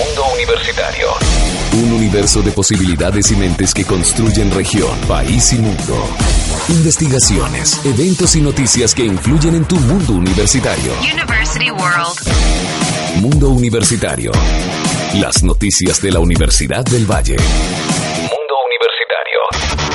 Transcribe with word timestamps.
Mundo 0.00 0.24
Universitario. 0.32 1.08
Un 1.74 1.92
universo 1.92 2.40
de 2.40 2.50
posibilidades 2.52 3.30
y 3.32 3.36
mentes 3.36 3.74
que 3.74 3.84
construyen 3.84 4.50
región, 4.50 4.98
país 5.06 5.52
y 5.52 5.58
mundo. 5.58 6.08
Investigaciones, 6.70 7.84
eventos 7.84 8.34
y 8.34 8.40
noticias 8.40 8.94
que 8.94 9.04
influyen 9.04 9.56
en 9.56 9.64
tu 9.66 9.76
mundo 9.76 10.14
universitario. 10.14 10.92
University 11.00 11.70
World. 11.70 12.18
Mundo 13.16 13.50
Universitario. 13.50 14.32
Las 15.16 15.42
noticias 15.42 16.00
de 16.00 16.12
la 16.12 16.20
Universidad 16.20 16.82
del 16.84 17.04
Valle. 17.04 17.36
Mundo 17.36 18.54
Universitario. 18.70 19.89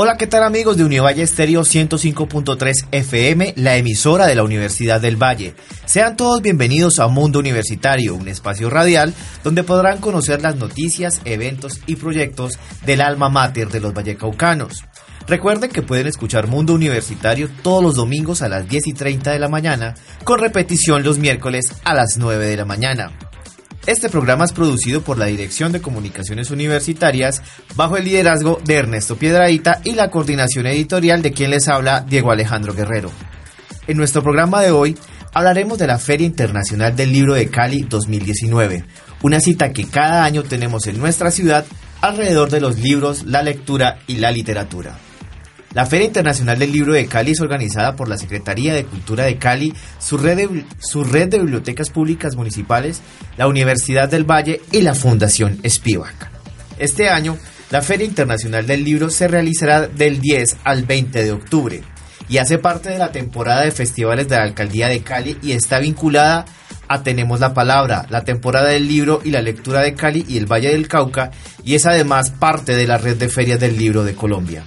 Hola, 0.00 0.16
¿qué 0.16 0.28
tal 0.28 0.44
amigos 0.44 0.76
de 0.76 0.84
Univalle 0.84 1.24
Estéreo 1.24 1.62
105.3 1.62 2.86
FM, 2.92 3.54
la 3.56 3.74
emisora 3.74 4.28
de 4.28 4.36
la 4.36 4.44
Universidad 4.44 5.00
del 5.00 5.20
Valle? 5.20 5.56
Sean 5.86 6.16
todos 6.16 6.40
bienvenidos 6.40 7.00
a 7.00 7.08
Mundo 7.08 7.40
Universitario, 7.40 8.14
un 8.14 8.28
espacio 8.28 8.70
radial 8.70 9.12
donde 9.42 9.64
podrán 9.64 9.98
conocer 9.98 10.40
las 10.40 10.54
noticias, 10.54 11.20
eventos 11.24 11.80
y 11.86 11.96
proyectos 11.96 12.60
del 12.86 13.00
alma 13.00 13.28
mater 13.28 13.70
de 13.70 13.80
los 13.80 13.92
vallecaucanos. 13.92 14.84
Recuerden 15.26 15.68
que 15.68 15.82
pueden 15.82 16.06
escuchar 16.06 16.46
Mundo 16.46 16.74
Universitario 16.74 17.50
todos 17.64 17.82
los 17.82 17.96
domingos 17.96 18.40
a 18.42 18.48
las 18.48 18.68
10 18.68 18.86
y 18.86 18.92
30 18.92 19.32
de 19.32 19.40
la 19.40 19.48
mañana, 19.48 19.94
con 20.22 20.38
repetición 20.38 21.02
los 21.02 21.18
miércoles 21.18 21.74
a 21.82 21.94
las 21.94 22.18
9 22.18 22.46
de 22.46 22.56
la 22.56 22.64
mañana. 22.64 23.10
Este 23.86 24.08
programa 24.10 24.44
es 24.44 24.52
producido 24.52 25.02
por 25.02 25.18
la 25.18 25.26
Dirección 25.26 25.72
de 25.72 25.80
Comunicaciones 25.80 26.50
Universitarias 26.50 27.42
bajo 27.74 27.96
el 27.96 28.04
liderazgo 28.04 28.60
de 28.64 28.74
Ernesto 28.74 29.16
Piedradita 29.16 29.80
y 29.84 29.92
la 29.94 30.10
coordinación 30.10 30.66
editorial 30.66 31.22
de 31.22 31.32
quien 31.32 31.50
les 31.50 31.68
habla 31.68 32.04
Diego 32.06 32.30
Alejandro 32.30 32.74
Guerrero. 32.74 33.10
En 33.86 33.96
nuestro 33.96 34.22
programa 34.22 34.60
de 34.60 34.70
hoy 34.70 34.96
hablaremos 35.32 35.78
de 35.78 35.86
la 35.86 35.98
Feria 35.98 36.26
Internacional 36.26 36.94
del 36.94 37.12
Libro 37.12 37.34
de 37.34 37.48
Cali 37.48 37.82
2019, 37.82 38.84
una 39.22 39.40
cita 39.40 39.72
que 39.72 39.86
cada 39.86 40.24
año 40.24 40.42
tenemos 40.42 40.86
en 40.86 40.98
nuestra 40.98 41.30
ciudad 41.30 41.64
alrededor 42.00 42.50
de 42.50 42.60
los 42.60 42.78
libros, 42.78 43.24
la 43.24 43.42
lectura 43.42 44.00
y 44.06 44.16
la 44.16 44.30
literatura. 44.30 44.98
La 45.74 45.84
Feria 45.84 46.06
Internacional 46.06 46.58
del 46.58 46.72
Libro 46.72 46.94
de 46.94 47.06
Cali 47.06 47.32
es 47.32 47.40
organizada 47.40 47.94
por 47.94 48.08
la 48.08 48.16
Secretaría 48.16 48.72
de 48.72 48.86
Cultura 48.86 49.24
de 49.24 49.36
Cali, 49.36 49.74
su 49.98 50.16
red 50.16 50.36
de, 50.36 51.38
bibliotecas 51.38 51.90
públicas 51.90 52.36
municipales, 52.36 53.02
la 53.36 53.48
Universidad 53.48 54.08
del 54.08 54.24
Valle 54.24 54.62
y 54.72 54.80
la 54.80 54.94
Fundación 54.94 55.58
Spivak. 55.68 56.30
Este 56.78 57.10
año, 57.10 57.36
la 57.70 57.82
Feria 57.82 58.06
Internacional 58.06 58.66
del 58.66 58.82
Libro 58.82 59.10
se 59.10 59.28
realizará 59.28 59.86
del 59.86 60.20
10 60.20 60.56
al 60.64 60.84
20 60.84 61.22
de 61.22 61.32
octubre 61.32 61.82
y 62.30 62.38
hace 62.38 62.58
parte 62.58 62.88
de 62.88 62.98
la 62.98 63.12
temporada 63.12 63.62
de 63.62 63.70
festivales 63.70 64.26
de 64.26 64.36
la 64.36 64.44
Alcaldía 64.44 64.88
de 64.88 65.02
Cali 65.02 65.36
y 65.42 65.52
está 65.52 65.80
vinculada 65.80 66.46
a 66.88 67.02
Tenemos 67.02 67.40
la 67.40 67.52
Palabra, 67.52 68.06
la 68.08 68.24
temporada 68.24 68.70
del 68.70 68.88
libro 68.88 69.20
y 69.22 69.30
la 69.30 69.42
lectura 69.42 69.82
de 69.82 69.92
Cali 69.92 70.24
y 70.26 70.38
el 70.38 70.50
Valle 70.50 70.70
del 70.70 70.88
Cauca 70.88 71.30
y 71.62 71.74
es 71.74 71.84
además 71.84 72.30
parte 72.30 72.74
de 72.74 72.86
la 72.86 72.96
red 72.96 73.18
de 73.18 73.28
ferias 73.28 73.60
del 73.60 73.76
libro 73.76 74.02
de 74.02 74.14
Colombia. 74.14 74.64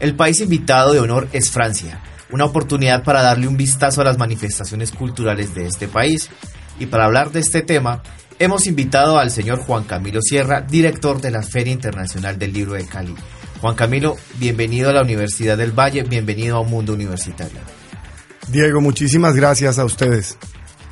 El 0.00 0.16
país 0.16 0.40
invitado 0.40 0.94
de 0.94 0.98
honor 0.98 1.28
es 1.34 1.50
Francia, 1.50 2.00
una 2.30 2.46
oportunidad 2.46 3.04
para 3.04 3.20
darle 3.20 3.46
un 3.46 3.58
vistazo 3.58 4.00
a 4.00 4.04
las 4.04 4.16
manifestaciones 4.16 4.92
culturales 4.92 5.54
de 5.54 5.66
este 5.66 5.88
país. 5.88 6.30
Y 6.78 6.86
para 6.86 7.04
hablar 7.04 7.32
de 7.32 7.40
este 7.40 7.60
tema, 7.60 8.02
hemos 8.38 8.66
invitado 8.66 9.18
al 9.18 9.30
señor 9.30 9.58
Juan 9.58 9.84
Camilo 9.84 10.22
Sierra, 10.22 10.62
director 10.62 11.20
de 11.20 11.30
la 11.30 11.42
Feria 11.42 11.74
Internacional 11.74 12.38
del 12.38 12.54
Libro 12.54 12.72
de 12.72 12.86
Cali. 12.86 13.14
Juan 13.60 13.74
Camilo, 13.74 14.16
bienvenido 14.38 14.88
a 14.88 14.94
la 14.94 15.02
Universidad 15.02 15.58
del 15.58 15.78
Valle, 15.78 16.02
bienvenido 16.04 16.56
a 16.56 16.60
un 16.60 16.70
mundo 16.70 16.94
universitario. 16.94 17.60
Diego, 18.48 18.80
muchísimas 18.80 19.34
gracias 19.34 19.78
a 19.78 19.84
ustedes. 19.84 20.38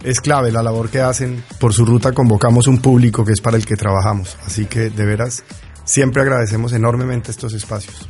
Es 0.04 0.20
clave 0.20 0.52
la 0.52 0.62
labor 0.62 0.90
que 0.90 1.00
hacen. 1.00 1.42
Por 1.58 1.72
su 1.72 1.86
ruta 1.86 2.12
convocamos 2.12 2.66
un 2.66 2.82
público 2.82 3.25
que 3.25 3.32
es 3.32 3.40
para 3.40 3.56
el 3.56 3.64
que 3.64 3.75
trabajamos. 3.75 4.36
Así 4.44 4.66
que, 4.66 4.90
de 4.90 5.06
veras, 5.06 5.44
siempre 5.84 6.20
agradecemos 6.20 6.75
enormemente 6.75 7.30
estos 7.30 7.54
espacios. 7.54 8.06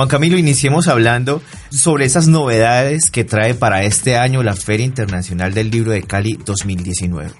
Juan 0.00 0.08
Camilo, 0.08 0.38
iniciemos 0.38 0.88
hablando 0.88 1.42
sobre 1.68 2.06
esas 2.06 2.26
novedades 2.26 3.10
que 3.10 3.22
trae 3.22 3.52
para 3.52 3.84
este 3.84 4.16
año 4.16 4.42
la 4.42 4.56
Feria 4.56 4.86
Internacional 4.86 5.52
del 5.52 5.70
Libro 5.70 5.90
de 5.90 6.04
Cali 6.04 6.38
2019. 6.42 7.30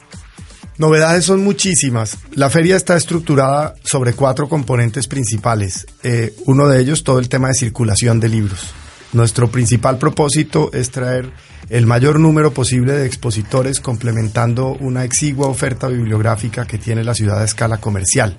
Novedades 0.76 1.24
son 1.24 1.42
muchísimas. 1.42 2.18
La 2.34 2.50
feria 2.50 2.76
está 2.76 2.98
estructurada 2.98 3.76
sobre 3.82 4.12
cuatro 4.12 4.46
componentes 4.46 5.08
principales. 5.08 5.86
Eh, 6.02 6.34
uno 6.44 6.68
de 6.68 6.82
ellos, 6.82 7.02
todo 7.02 7.18
el 7.18 7.30
tema 7.30 7.48
de 7.48 7.54
circulación 7.54 8.20
de 8.20 8.28
libros. 8.28 8.74
Nuestro 9.14 9.50
principal 9.50 9.96
propósito 9.96 10.70
es 10.74 10.90
traer 10.90 11.32
el 11.70 11.86
mayor 11.86 12.20
número 12.20 12.52
posible 12.52 12.92
de 12.92 13.06
expositores 13.06 13.80
complementando 13.80 14.76
una 14.80 15.04
exigua 15.04 15.48
oferta 15.48 15.88
bibliográfica 15.88 16.66
que 16.66 16.76
tiene 16.76 17.04
la 17.04 17.14
ciudad 17.14 17.40
a 17.40 17.44
escala 17.46 17.78
comercial. 17.78 18.36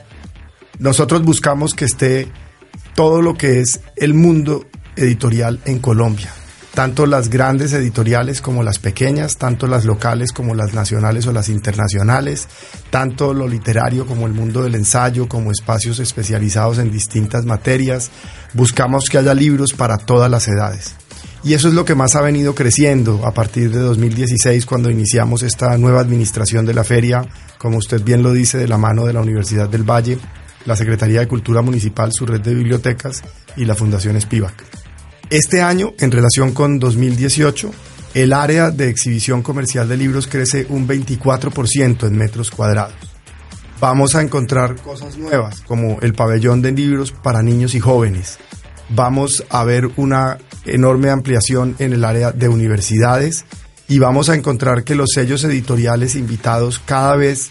Nosotros 0.78 1.24
buscamos 1.24 1.74
que 1.74 1.86
esté 1.86 2.32
todo 2.96 3.22
lo 3.22 3.36
que 3.36 3.60
es 3.60 3.82
el 3.96 4.14
mundo 4.14 4.66
editorial 4.96 5.60
en 5.66 5.80
Colombia. 5.80 6.32
Tanto 6.74 7.06
las 7.06 7.30
grandes 7.30 7.74
editoriales 7.74 8.42
como 8.42 8.64
las 8.64 8.80
pequeñas, 8.80 9.38
tanto 9.38 9.68
las 9.68 9.84
locales 9.84 10.32
como 10.32 10.56
las 10.56 10.74
nacionales 10.74 11.28
o 11.28 11.34
las 11.34 11.50
internacionales, 11.50 12.48
tanto 12.90 13.34
lo 13.34 13.48
literario 13.48 14.06
como 14.06 14.26
el 14.26 14.34
mundo 14.34 14.64
del 14.64 14.76
ensayo, 14.76 15.28
como 15.28 15.52
espacios 15.52 16.00
especializados 16.00 16.78
en 16.78 16.90
distintas 16.90 17.46
materias. 17.46 18.10
Buscamos 18.54 19.10
que 19.10 19.18
haya 19.18 19.34
libros 19.34 19.74
para 19.74 19.98
todas 19.98 20.32
las 20.32 20.48
edades. 20.48 20.96
Y 21.44 21.56
eso 21.56 21.68
es 21.68 21.74
lo 21.74 21.86
que 21.86 21.96
más 21.96 22.16
ha 22.16 22.22
venido 22.22 22.54
creciendo 22.54 23.26
a 23.26 23.34
partir 23.34 23.72
de 23.72 23.80
2016, 23.80 24.66
cuando 24.66 24.92
iniciamos 24.92 25.42
esta 25.42 25.76
nueva 25.78 26.00
administración 26.00 26.66
de 26.66 26.76
la 26.76 26.84
feria, 26.84 27.26
como 27.58 27.78
usted 27.78 28.02
bien 28.02 28.22
lo 28.22 28.32
dice, 28.32 28.60
de 28.60 28.68
la 28.68 28.78
mano 28.78 29.06
de 29.06 29.14
la 29.14 29.22
Universidad 29.22 29.68
del 29.68 29.84
Valle, 29.84 30.20
la 30.66 30.76
Secretaría 30.76 31.20
de 31.20 31.28
Cultura 31.28 31.62
Municipal, 31.62 32.12
su 32.14 32.26
red 32.26 32.42
de 32.42 32.54
bibliotecas 32.54 33.24
y 33.56 33.66
la 33.66 33.76
Fundación 33.76 34.20
Spivak. 34.20 34.64
Este 35.30 35.62
año, 35.62 35.94
en 36.00 36.12
relación 36.12 36.54
con 36.54 36.80
2018, 36.80 37.72
el 38.14 38.34
área 38.34 38.72
de 38.72 38.90
exhibición 38.90 39.42
comercial 39.42 39.88
de 39.88 39.98
libros 39.98 40.28
crece 40.28 40.66
un 40.70 40.88
24% 40.88 42.08
en 42.08 42.18
metros 42.18 42.52
cuadrados. 42.52 42.96
Vamos 43.80 44.14
a 44.16 44.22
encontrar 44.22 44.76
cosas 44.82 45.18
nuevas, 45.18 45.62
como 45.62 46.00
el 46.02 46.14
pabellón 46.14 46.62
de 46.62 46.72
libros 46.72 47.12
para 47.12 47.42
niños 47.42 47.74
y 47.74 47.80
jóvenes. 47.80 48.38
Vamos 48.90 49.44
a 49.50 49.64
ver 49.64 49.90
una 49.96 50.38
enorme 50.66 51.10
ampliación 51.10 51.76
en 51.80 51.94
el 51.94 52.04
área 52.04 52.32
de 52.32 52.50
universidades 52.50 53.46
y 53.88 54.00
vamos 54.00 54.30
a 54.30 54.36
encontrar 54.36 54.84
que 54.84 54.96
los 54.96 55.10
sellos 55.14 55.44
editoriales 55.46 56.16
invitados 56.16 56.82
cada 56.86 57.16
vez 57.16 57.50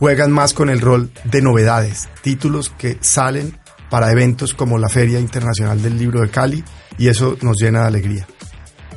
juegan 0.00 0.32
más 0.32 0.54
con 0.54 0.70
el 0.70 0.80
rol 0.80 1.10
de 1.24 1.42
novedades, 1.42 2.08
títulos 2.22 2.70
que 2.70 2.96
salen 3.02 3.58
para 3.90 4.10
eventos 4.10 4.54
como 4.54 4.78
la 4.78 4.88
Feria 4.88 5.20
Internacional 5.20 5.82
del 5.82 5.98
Libro 5.98 6.22
de 6.22 6.30
Cali 6.30 6.64
y 6.96 7.08
eso 7.08 7.36
nos 7.42 7.58
llena 7.60 7.82
de 7.82 7.88
alegría. 7.88 8.26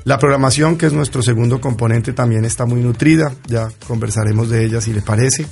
La 0.06 0.18
programación, 0.18 0.78
que 0.78 0.86
es 0.86 0.94
nuestro 0.94 1.22
segundo 1.22 1.60
componente, 1.60 2.14
también 2.14 2.46
está 2.46 2.66
muy 2.66 2.80
nutrida, 2.82 3.34
ya 3.48 3.70
conversaremos 3.86 4.50
de 4.50 4.64
ella 4.64 4.80
si 4.80 4.94
le 4.94 5.02
parece. 5.02 5.46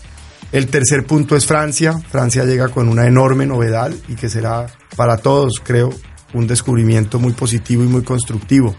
El 0.53 0.67
tercer 0.67 1.05
punto 1.05 1.35
es 1.35 1.45
Francia. 1.45 1.99
Francia 2.09 2.45
llega 2.45 2.69
con 2.69 2.87
una 2.87 3.05
enorme 3.05 3.45
novedad 3.45 3.91
y 4.07 4.15
que 4.15 4.29
será 4.29 4.67
para 4.95 5.17
todos, 5.17 5.61
creo, 5.61 5.89
un 6.33 6.47
descubrimiento 6.47 7.19
muy 7.19 7.33
positivo 7.33 7.83
y 7.83 7.87
muy 7.87 8.03
constructivo. 8.03 8.73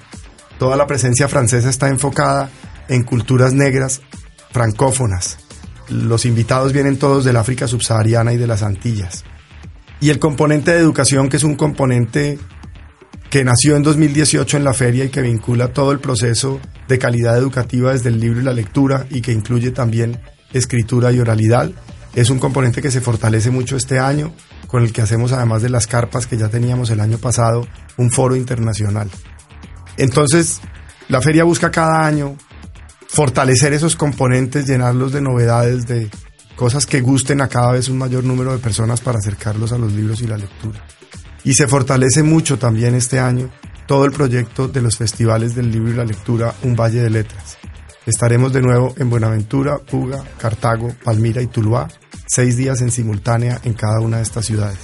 Toda 0.58 0.76
la 0.76 0.86
presencia 0.86 1.28
francesa 1.28 1.68
está 1.68 1.88
enfocada 1.88 2.50
en 2.88 3.02
culturas 3.02 3.52
negras 3.52 4.00
francófonas, 4.52 5.38
los 5.88 6.24
invitados 6.24 6.72
vienen 6.72 6.98
todos 6.98 7.24
del 7.24 7.36
África 7.36 7.66
subsahariana 7.66 8.32
y 8.32 8.36
de 8.36 8.46
las 8.46 8.62
Antillas. 8.62 9.24
Y 10.00 10.10
el 10.10 10.18
componente 10.18 10.72
de 10.72 10.78
educación, 10.78 11.28
que 11.28 11.36
es 11.36 11.44
un 11.44 11.54
componente 11.54 12.38
que 13.30 13.44
nació 13.44 13.76
en 13.76 13.82
2018 13.82 14.56
en 14.56 14.64
la 14.64 14.74
feria 14.74 15.04
y 15.04 15.08
que 15.08 15.22
vincula 15.22 15.72
todo 15.72 15.92
el 15.92 16.00
proceso 16.00 16.60
de 16.88 16.98
calidad 16.98 17.38
educativa 17.38 17.92
desde 17.92 18.10
el 18.10 18.20
libro 18.20 18.40
y 18.40 18.44
la 18.44 18.52
lectura 18.52 19.06
y 19.10 19.22
que 19.22 19.32
incluye 19.32 19.70
también 19.70 20.20
escritura 20.52 21.12
y 21.12 21.20
oralidad, 21.20 21.70
es 22.14 22.28
un 22.28 22.38
componente 22.38 22.82
que 22.82 22.90
se 22.90 23.00
fortalece 23.00 23.50
mucho 23.50 23.76
este 23.76 23.98
año, 23.98 24.34
con 24.66 24.82
el 24.82 24.92
que 24.92 25.00
hacemos 25.00 25.32
además 25.32 25.62
de 25.62 25.70
las 25.70 25.86
carpas 25.86 26.26
que 26.26 26.36
ya 26.36 26.48
teníamos 26.48 26.90
el 26.90 27.00
año 27.00 27.18
pasado, 27.18 27.66
un 27.96 28.10
foro 28.10 28.36
internacional. 28.36 29.10
Entonces, 29.96 30.60
la 31.08 31.22
feria 31.22 31.44
busca 31.44 31.70
cada 31.70 32.04
año 32.04 32.36
fortalecer 33.12 33.74
esos 33.74 33.94
componentes, 33.94 34.66
llenarlos 34.66 35.12
de 35.12 35.20
novedades, 35.20 35.86
de 35.86 36.10
cosas 36.56 36.86
que 36.86 37.02
gusten 37.02 37.42
a 37.42 37.48
cada 37.48 37.72
vez 37.72 37.88
un 37.90 37.98
mayor 37.98 38.24
número 38.24 38.52
de 38.52 38.58
personas 38.58 39.02
para 39.02 39.18
acercarlos 39.18 39.72
a 39.72 39.78
los 39.78 39.92
libros 39.92 40.22
y 40.22 40.26
la 40.26 40.38
lectura. 40.38 40.82
Y 41.44 41.52
se 41.52 41.68
fortalece 41.68 42.22
mucho 42.22 42.58
también 42.58 42.94
este 42.94 43.18
año 43.18 43.50
todo 43.86 44.06
el 44.06 44.12
proyecto 44.12 44.68
de 44.68 44.80
los 44.80 44.96
festivales 44.96 45.54
del 45.54 45.70
libro 45.70 45.90
y 45.90 45.96
la 45.96 46.04
lectura 46.04 46.54
Un 46.62 46.74
Valle 46.74 47.02
de 47.02 47.10
Letras. 47.10 47.58
Estaremos 48.06 48.52
de 48.52 48.62
nuevo 48.62 48.94
en 48.96 49.10
Buenaventura, 49.10 49.78
Puga, 49.78 50.24
Cartago, 50.38 50.94
Palmira 51.04 51.42
y 51.42 51.48
Tuluá, 51.48 51.88
seis 52.26 52.56
días 52.56 52.80
en 52.80 52.90
simultánea 52.90 53.60
en 53.64 53.74
cada 53.74 54.00
una 54.00 54.16
de 54.18 54.22
estas 54.22 54.46
ciudades. 54.46 54.78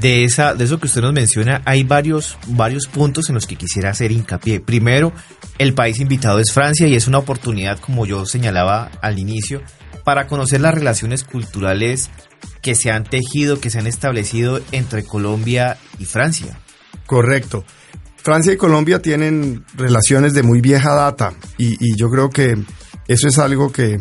De, 0.00 0.24
esa, 0.24 0.54
de 0.54 0.64
eso 0.64 0.80
que 0.80 0.86
usted 0.86 1.02
nos 1.02 1.12
menciona, 1.12 1.60
hay 1.66 1.82
varios, 1.82 2.38
varios 2.46 2.86
puntos 2.86 3.28
en 3.28 3.34
los 3.34 3.46
que 3.46 3.56
quisiera 3.56 3.90
hacer 3.90 4.10
hincapié. 4.10 4.60
Primero, 4.60 5.12
el 5.58 5.74
país 5.74 6.00
invitado 6.00 6.38
es 6.38 6.52
Francia 6.52 6.86
y 6.86 6.94
es 6.94 7.06
una 7.08 7.18
oportunidad, 7.18 7.78
como 7.78 8.06
yo 8.06 8.24
señalaba 8.24 8.90
al 9.02 9.18
inicio, 9.18 9.62
para 10.04 10.26
conocer 10.26 10.60
las 10.60 10.74
relaciones 10.74 11.24
culturales 11.24 12.10
que 12.62 12.74
se 12.74 12.90
han 12.90 13.04
tejido, 13.04 13.60
que 13.60 13.70
se 13.70 13.78
han 13.78 13.86
establecido 13.86 14.60
entre 14.72 15.04
Colombia 15.04 15.76
y 15.98 16.04
Francia. 16.06 16.58
Correcto. 17.06 17.64
Francia 18.16 18.52
y 18.52 18.56
Colombia 18.56 19.02
tienen 19.02 19.64
relaciones 19.74 20.32
de 20.32 20.44
muy 20.44 20.60
vieja 20.60 20.94
data 20.94 21.34
y, 21.58 21.74
y, 21.84 21.96
yo 21.96 22.08
creo 22.08 22.30
que 22.30 22.56
eso 23.08 23.26
es 23.26 23.38
algo 23.38 23.72
que 23.72 23.98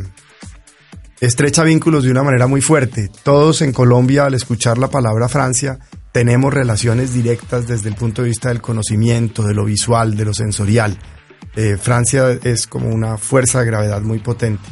estrecha 1.22 1.64
vínculos 1.64 2.04
de 2.04 2.12
una 2.12 2.24
manera 2.24 2.48
muy 2.48 2.62
fuerte. 2.62 3.10
Todos 3.24 3.62
en 3.62 3.72
Colombia 3.72 4.26
al 4.26 4.34
escuchar 4.34 4.80
la 4.80 4.90
palabra 4.90 5.30
Francia 5.30 5.80
tenemos 6.12 6.52
relaciones 6.52 7.14
directas 7.14 7.68
desde 7.68 7.90
el 7.90 7.96
punto 7.96 8.24
de 8.24 8.30
vista 8.30 8.50
del 8.50 8.60
conocimiento, 8.60 9.44
de 9.44 9.54
lo 9.54 9.64
visual, 9.64 10.18
de 10.18 10.26
lo 10.26 10.34
sensorial. 10.34 10.98
Eh, 11.56 11.78
Francia 11.78 12.32
es 12.44 12.66
como 12.66 12.90
una 12.90 13.18
fuerza 13.18 13.60
de 13.60 13.68
gravedad 13.68 14.02
muy 14.02 14.20
potente. 14.20 14.64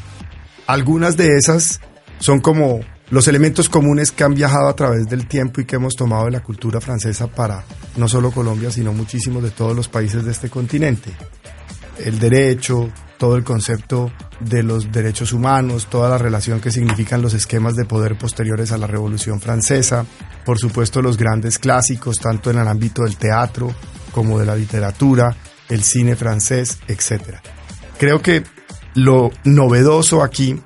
Algunas 0.66 1.18
de 1.18 1.38
esas 1.38 1.82
son 2.18 2.40
como 2.42 2.80
los 3.12 3.28
elementos 3.28 3.70
comunes 3.70 4.12
que 4.12 4.24
han 4.24 4.34
viajado 4.34 4.68
a 4.68 4.76
través 4.76 5.08
del 5.08 5.28
tiempo 5.28 5.62
y 5.62 5.66
que 5.66 5.76
hemos 5.76 5.96
tomado 5.96 6.26
de 6.26 6.32
la 6.32 6.44
cultura 6.44 6.82
francesa 6.82 7.28
para 7.28 7.64
no 7.96 8.08
solo 8.08 8.32
Colombia, 8.32 8.72
sino 8.72 8.92
muchísimos 8.92 9.44
de 9.44 9.52
todos 9.52 9.76
los 9.76 9.88
países 9.88 10.26
de 10.26 10.32
este 10.32 10.50
continente. 10.50 11.12
El 12.04 12.18
derecho, 12.18 12.90
todo 13.20 13.36
el 13.36 13.44
concepto 13.44 14.12
de 14.40 14.64
los 14.64 14.92
derechos 14.92 15.34
humanos, 15.34 15.88
toda 15.88 16.10
la 16.10 16.18
relación 16.18 16.62
que 16.62 16.72
significan 16.72 17.22
los 17.22 17.34
esquemas 17.34 17.76
de 17.76 17.86
poder 17.86 18.18
posteriores 18.18 18.72
a 18.72 18.78
la 18.78 18.88
Revolución 18.88 19.42
Francesa, 19.42 20.06
por 20.46 20.58
supuesto 20.58 21.02
los 21.02 21.18
grandes 21.18 21.60
clásicos, 21.60 22.18
tanto 22.18 22.50
en 22.50 22.58
el 22.58 22.68
ámbito 22.68 23.04
del 23.04 23.18
teatro 23.18 23.76
como 24.14 24.40
de 24.40 24.46
la 24.46 24.56
literatura, 24.56 25.36
el 25.68 25.84
cine 25.84 26.16
francés, 26.16 26.80
etc. 26.88 27.36
Creo 28.00 28.22
que 28.22 28.44
lo 28.96 29.32
novedoso 29.44 30.24
aquí 30.24 30.60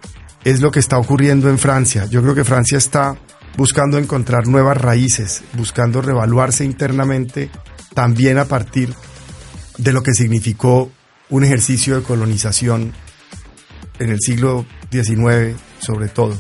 es 0.45 0.61
lo 0.61 0.71
que 0.71 0.79
está 0.79 1.00
ocurriendo 1.00 1.50
en 1.50 1.57
Francia. 1.57 2.05
Yo 2.05 2.21
creo 2.21 2.35
que 2.35 2.44
Francia 2.44 2.77
está 2.77 3.17
buscando 3.57 3.97
encontrar 3.97 4.47
nuevas 4.47 4.77
raíces, 4.77 5.44
buscando 5.53 6.03
revaluarse 6.03 6.63
internamente, 6.65 7.50
también 7.95 8.38
a 8.38 8.45
partir 8.45 8.94
de 9.77 9.91
lo 9.91 10.03
que 10.03 10.13
significó 10.13 10.91
un 11.33 11.44
ejercicio 11.44 11.95
de 11.95 12.03
colonización 12.03 12.94
en 13.97 14.09
el 14.12 14.19
siglo 14.21 14.68
XIX, 14.91 15.59
sobre 15.80 16.07
todo. 16.07 16.39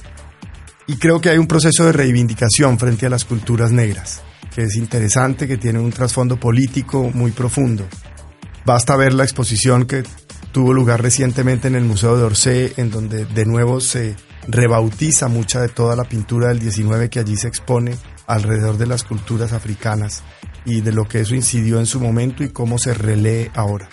Y 0.85 0.97
creo 0.97 1.19
que 1.19 1.29
hay 1.29 1.39
un 1.39 1.47
proceso 1.47 1.85
de 1.85 1.93
reivindicación 1.93 2.77
frente 2.77 3.07
a 3.07 3.09
las 3.09 3.25
culturas 3.25 3.71
negras, 3.71 4.21
que 4.53 4.61
es 4.61 4.75
interesante, 4.75 5.47
que 5.47 5.57
tiene 5.57 5.79
un 5.79 5.91
trasfondo 5.91 6.39
político 6.39 7.09
muy 7.11 7.31
profundo. 7.31 7.87
Basta 8.65 8.95
ver 8.95 9.13
la 9.13 9.23
exposición 9.23 9.87
que 9.87 10.03
tuvo 10.51 10.73
lugar 10.73 11.01
recientemente 11.01 11.67
en 11.67 11.73
el 11.73 11.85
Museo 11.85 12.15
de 12.15 12.23
Orsay, 12.25 12.73
en 12.77 12.91
donde 12.91 13.25
de 13.25 13.45
nuevo 13.47 13.81
se 13.81 14.15
rebautiza 14.47 15.27
mucha 15.27 15.59
de 15.59 15.69
toda 15.69 15.95
la 15.95 16.03
pintura 16.03 16.49
del 16.49 16.59
19 16.59 17.09
que 17.09 17.19
allí 17.19 17.35
se 17.35 17.47
expone 17.47 17.97
alrededor 18.27 18.77
de 18.77 18.85
las 18.85 19.03
culturas 19.03 19.53
africanas 19.53 20.21
y 20.65 20.81
de 20.81 20.91
lo 20.91 21.05
que 21.05 21.21
eso 21.21 21.33
incidió 21.33 21.79
en 21.79 21.87
su 21.87 21.99
momento 21.99 22.43
y 22.43 22.49
cómo 22.49 22.77
se 22.77 22.93
relee 22.93 23.49
ahora. 23.55 23.89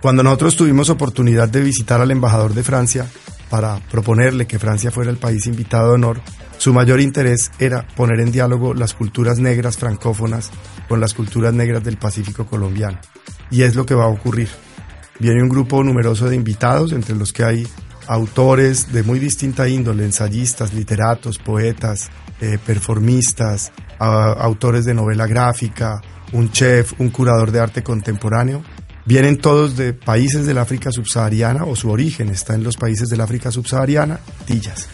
Cuando 0.00 0.22
nosotros 0.22 0.56
tuvimos 0.56 0.90
oportunidad 0.90 1.48
de 1.48 1.60
visitar 1.60 2.00
al 2.00 2.10
embajador 2.10 2.54
de 2.54 2.62
Francia 2.62 3.06
para 3.50 3.80
proponerle 3.90 4.46
que 4.46 4.58
Francia 4.58 4.90
fuera 4.92 5.10
el 5.10 5.16
país 5.16 5.46
invitado 5.46 5.88
de 5.88 5.94
honor, 5.94 6.20
su 6.58 6.72
mayor 6.72 7.00
interés 7.00 7.50
era 7.58 7.86
poner 7.96 8.20
en 8.20 8.30
diálogo 8.30 8.74
las 8.74 8.94
culturas 8.94 9.38
negras 9.38 9.76
francófonas 9.76 10.50
con 10.88 11.00
las 11.00 11.14
culturas 11.14 11.52
negras 11.52 11.82
del 11.82 11.96
Pacífico 11.96 12.46
colombiano. 12.46 12.98
Y 13.50 13.62
es 13.62 13.74
lo 13.74 13.86
que 13.86 13.94
va 13.94 14.04
a 14.04 14.08
ocurrir. 14.08 14.48
Viene 15.18 15.42
un 15.42 15.48
grupo 15.48 15.82
numeroso 15.82 16.28
de 16.28 16.36
invitados, 16.36 16.92
entre 16.92 17.16
los 17.16 17.32
que 17.32 17.44
hay 17.44 17.66
autores 18.06 18.92
de 18.92 19.02
muy 19.02 19.18
distinta 19.18 19.68
índole, 19.68 20.04
ensayistas, 20.04 20.72
literatos, 20.74 21.38
poetas, 21.38 22.08
eh, 22.40 22.58
performistas, 22.64 23.72
autores 23.98 24.84
de 24.84 24.94
novela 24.94 25.26
gráfica, 25.26 26.00
un 26.32 26.50
chef, 26.52 26.92
un 27.00 27.10
curador 27.10 27.50
de 27.50 27.60
arte 27.60 27.82
contemporáneo. 27.82 28.62
Vienen 29.08 29.38
todos 29.38 29.74
de 29.78 29.94
países 29.94 30.44
del 30.44 30.58
África 30.58 30.92
subsahariana 30.92 31.64
o 31.64 31.74
su 31.74 31.88
origen 31.88 32.28
está 32.28 32.54
en 32.54 32.62
los 32.62 32.76
países 32.76 33.08
del 33.08 33.22
África 33.22 33.50
subsahariana, 33.50 34.20
Tillas. 34.44 34.86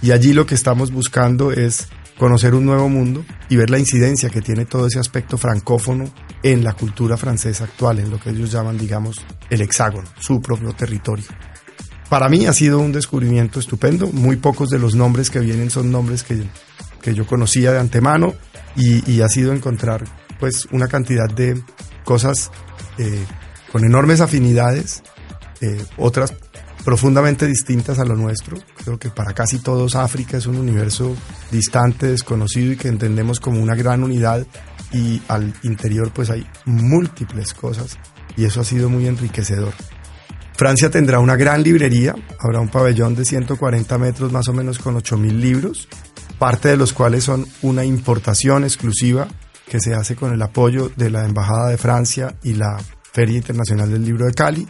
Y 0.00 0.12
allí 0.12 0.32
lo 0.32 0.46
que 0.46 0.54
estamos 0.54 0.90
buscando 0.90 1.52
es 1.52 1.86
conocer 2.16 2.54
un 2.54 2.64
nuevo 2.64 2.88
mundo 2.88 3.22
y 3.50 3.56
ver 3.56 3.68
la 3.68 3.78
incidencia 3.78 4.30
que 4.30 4.40
tiene 4.40 4.64
todo 4.64 4.86
ese 4.86 4.98
aspecto 4.98 5.36
francófono 5.36 6.10
en 6.42 6.64
la 6.64 6.72
cultura 6.72 7.18
francesa 7.18 7.64
actual, 7.64 7.98
en 7.98 8.08
lo 8.08 8.18
que 8.18 8.30
ellos 8.30 8.50
llaman, 8.50 8.78
digamos, 8.78 9.16
el 9.50 9.60
hexágono, 9.60 10.08
su 10.18 10.40
propio 10.40 10.72
territorio. 10.72 11.26
Para 12.08 12.30
mí 12.30 12.46
ha 12.46 12.54
sido 12.54 12.78
un 12.78 12.92
descubrimiento 12.92 13.60
estupendo. 13.60 14.06
Muy 14.06 14.36
pocos 14.36 14.70
de 14.70 14.78
los 14.78 14.94
nombres 14.94 15.28
que 15.28 15.40
vienen 15.40 15.68
son 15.68 15.92
nombres 15.92 16.22
que, 16.22 16.44
que 17.02 17.12
yo 17.12 17.26
conocía 17.26 17.72
de 17.72 17.78
antemano 17.80 18.32
y, 18.74 19.06
y, 19.10 19.20
ha 19.20 19.28
sido 19.28 19.52
encontrar 19.52 20.04
pues 20.38 20.64
una 20.72 20.88
cantidad 20.88 21.28
de 21.28 21.62
cosas 22.04 22.50
eh, 22.96 23.26
con 23.72 23.84
enormes 23.84 24.20
afinidades, 24.20 25.02
eh, 25.60 25.84
otras 25.96 26.34
profundamente 26.84 27.46
distintas 27.46 27.98
a 27.98 28.04
lo 28.04 28.16
nuestro. 28.16 28.56
Creo 28.82 28.98
que 28.98 29.10
para 29.10 29.32
casi 29.32 29.58
todos 29.58 29.96
África 29.96 30.36
es 30.36 30.46
un 30.46 30.56
universo 30.56 31.14
distante, 31.50 32.06
desconocido 32.06 32.72
y 32.72 32.76
que 32.76 32.88
entendemos 32.88 33.40
como 33.40 33.62
una 33.62 33.74
gran 33.74 34.02
unidad 34.02 34.46
y 34.92 35.22
al 35.28 35.54
interior 35.62 36.10
pues 36.12 36.30
hay 36.30 36.46
múltiples 36.64 37.54
cosas 37.54 37.98
y 38.36 38.44
eso 38.44 38.60
ha 38.60 38.64
sido 38.64 38.88
muy 38.88 39.06
enriquecedor. 39.06 39.74
Francia 40.54 40.90
tendrá 40.90 41.20
una 41.20 41.36
gran 41.36 41.62
librería, 41.62 42.14
habrá 42.38 42.60
un 42.60 42.68
pabellón 42.68 43.14
de 43.14 43.24
140 43.24 43.96
metros 43.98 44.30
más 44.30 44.46
o 44.48 44.52
menos 44.52 44.78
con 44.78 44.94
8.000 44.94 45.32
libros, 45.32 45.88
parte 46.38 46.68
de 46.68 46.76
los 46.76 46.92
cuales 46.92 47.24
son 47.24 47.46
una 47.62 47.84
importación 47.84 48.64
exclusiva 48.64 49.26
que 49.66 49.80
se 49.80 49.94
hace 49.94 50.16
con 50.16 50.34
el 50.34 50.42
apoyo 50.42 50.90
de 50.96 51.10
la 51.10 51.24
Embajada 51.24 51.68
de 51.68 51.78
Francia 51.78 52.34
y 52.42 52.54
la 52.54 52.76
Feria 53.12 53.36
Internacional 53.36 53.90
del 53.90 54.04
Libro 54.04 54.26
de 54.26 54.34
Cali 54.34 54.66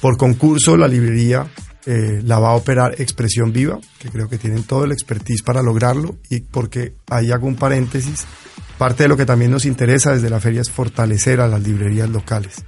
por 0.00 0.16
concurso, 0.16 0.76
la 0.76 0.86
librería 0.86 1.46
eh, 1.84 2.20
la 2.22 2.38
va 2.38 2.50
a 2.50 2.54
operar 2.54 3.00
Expresión 3.00 3.52
Viva, 3.52 3.78
que 3.98 4.10
creo 4.10 4.28
que 4.28 4.38
tienen 4.38 4.62
todo 4.62 4.84
el 4.84 4.92
expertise 4.92 5.42
para 5.42 5.62
lograrlo, 5.62 6.16
y 6.30 6.40
porque 6.40 6.94
ahí 7.10 7.32
hago 7.32 7.48
un 7.48 7.56
paréntesis, 7.56 8.24
parte 8.78 9.04
de 9.04 9.08
lo 9.08 9.16
que 9.16 9.26
también 9.26 9.50
nos 9.50 9.64
interesa 9.64 10.12
desde 10.12 10.30
la 10.30 10.38
feria 10.38 10.60
es 10.60 10.70
fortalecer 10.70 11.40
a 11.40 11.48
las 11.48 11.62
librerías 11.62 12.08
locales. 12.08 12.64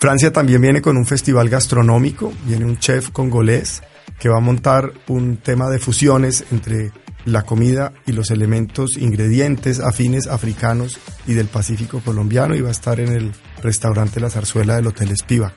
Francia 0.00 0.32
también 0.32 0.62
viene 0.62 0.80
con 0.80 0.96
un 0.96 1.04
festival 1.04 1.50
gastronómico, 1.50 2.32
viene 2.46 2.64
un 2.64 2.78
chef 2.78 3.10
congolés 3.10 3.82
que 4.18 4.30
va 4.30 4.38
a 4.38 4.40
montar 4.40 4.92
un 5.08 5.36
tema 5.36 5.68
de 5.68 5.78
fusiones 5.78 6.44
entre 6.50 6.92
la 7.32 7.42
comida 7.42 7.92
y 8.06 8.12
los 8.12 8.30
elementos, 8.30 8.96
ingredientes 8.96 9.80
afines 9.80 10.26
africanos 10.26 10.98
y 11.26 11.34
del 11.34 11.46
Pacífico 11.46 12.00
colombiano 12.04 12.54
y 12.54 12.60
va 12.60 12.68
a 12.68 12.72
estar 12.72 13.00
en 13.00 13.12
el 13.12 13.32
restaurante 13.62 14.20
La 14.20 14.30
Zarzuela 14.30 14.76
del 14.76 14.86
Hotel 14.86 15.16
Spivak. 15.16 15.54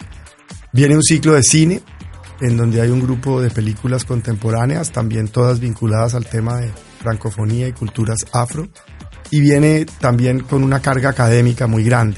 Viene 0.74 0.96
un 0.96 1.04
ciclo 1.04 1.34
de 1.34 1.44
cine 1.44 1.82
en 2.42 2.58
donde 2.58 2.82
hay 2.82 2.90
un 2.90 3.02
grupo 3.02 3.42
de 3.42 3.52
películas 3.52 4.04
contemporáneas, 4.04 4.92
también 4.92 5.28
todas 5.28 5.60
vinculadas 5.60 6.16
al 6.16 6.26
tema 6.26 6.58
de 6.58 6.72
francofonía 7.00 7.68
y 7.68 7.74
culturas 7.74 8.26
afro. 8.34 8.68
Y 9.30 9.40
viene 9.40 9.86
también 10.00 10.42
con 10.42 10.64
una 10.64 10.82
carga 10.82 11.10
académica 11.10 11.68
muy 11.68 11.84
grande. 11.84 12.18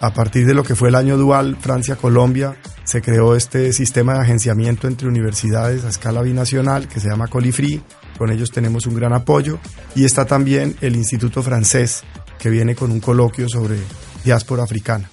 A 0.00 0.12
partir 0.12 0.46
de 0.46 0.54
lo 0.54 0.62
que 0.62 0.74
fue 0.74 0.90
el 0.90 0.94
año 0.94 1.16
dual 1.16 1.56
Francia-Colombia, 1.58 2.56
se 2.84 3.00
creó 3.00 3.34
este 3.34 3.72
sistema 3.72 4.14
de 4.14 4.20
agenciamiento 4.20 4.86
entre 4.86 5.08
universidades 5.08 5.84
a 5.84 5.88
escala 5.88 6.22
binacional 6.22 6.86
que 6.86 7.00
se 7.00 7.08
llama 7.08 7.28
Colifri. 7.28 7.82
Con 8.18 8.30
ellos 8.30 8.50
tenemos 8.50 8.86
un 8.86 8.94
gran 8.94 9.12
apoyo. 9.12 9.58
Y 9.94 10.04
está 10.04 10.24
también 10.24 10.76
el 10.80 10.96
Instituto 10.96 11.42
Francés, 11.42 12.04
que 12.38 12.50
viene 12.50 12.74
con 12.74 12.90
un 12.90 13.00
coloquio 13.00 13.48
sobre 13.48 13.76
diáspora 14.24 14.64
africana. 14.64 15.10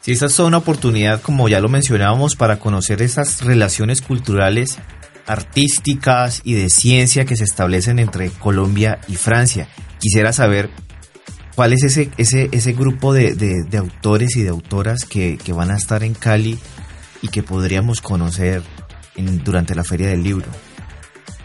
Si 0.00 0.12
esta 0.12 0.26
es 0.26 0.38
una 0.38 0.58
oportunidad, 0.58 1.20
como 1.20 1.48
ya 1.48 1.60
lo 1.60 1.68
mencionábamos, 1.68 2.36
para 2.36 2.60
conocer 2.60 3.02
esas 3.02 3.42
relaciones 3.42 4.02
culturales 4.02 4.78
artísticas 5.26 6.40
y 6.44 6.54
de 6.54 6.70
ciencia 6.70 7.24
que 7.24 7.36
se 7.36 7.44
establecen 7.44 7.98
entre 7.98 8.30
Colombia 8.30 9.00
y 9.08 9.16
Francia. 9.16 9.68
Quisiera 9.98 10.32
saber 10.32 10.70
cuál 11.56 11.72
es 11.72 11.82
ese, 11.82 12.10
ese, 12.16 12.48
ese 12.52 12.72
grupo 12.72 13.12
de, 13.12 13.34
de, 13.34 13.78
autores 13.78 14.36
y 14.36 14.42
de 14.42 14.50
autoras 14.50 15.04
que, 15.04 15.38
que, 15.42 15.52
van 15.52 15.70
a 15.70 15.76
estar 15.76 16.04
en 16.04 16.14
Cali 16.14 16.58
y 17.22 17.28
que 17.28 17.42
podríamos 17.42 18.00
conocer 18.00 18.62
durante 19.44 19.74
la 19.74 19.82
Feria 19.82 20.08
del 20.08 20.22
Libro. 20.22 20.46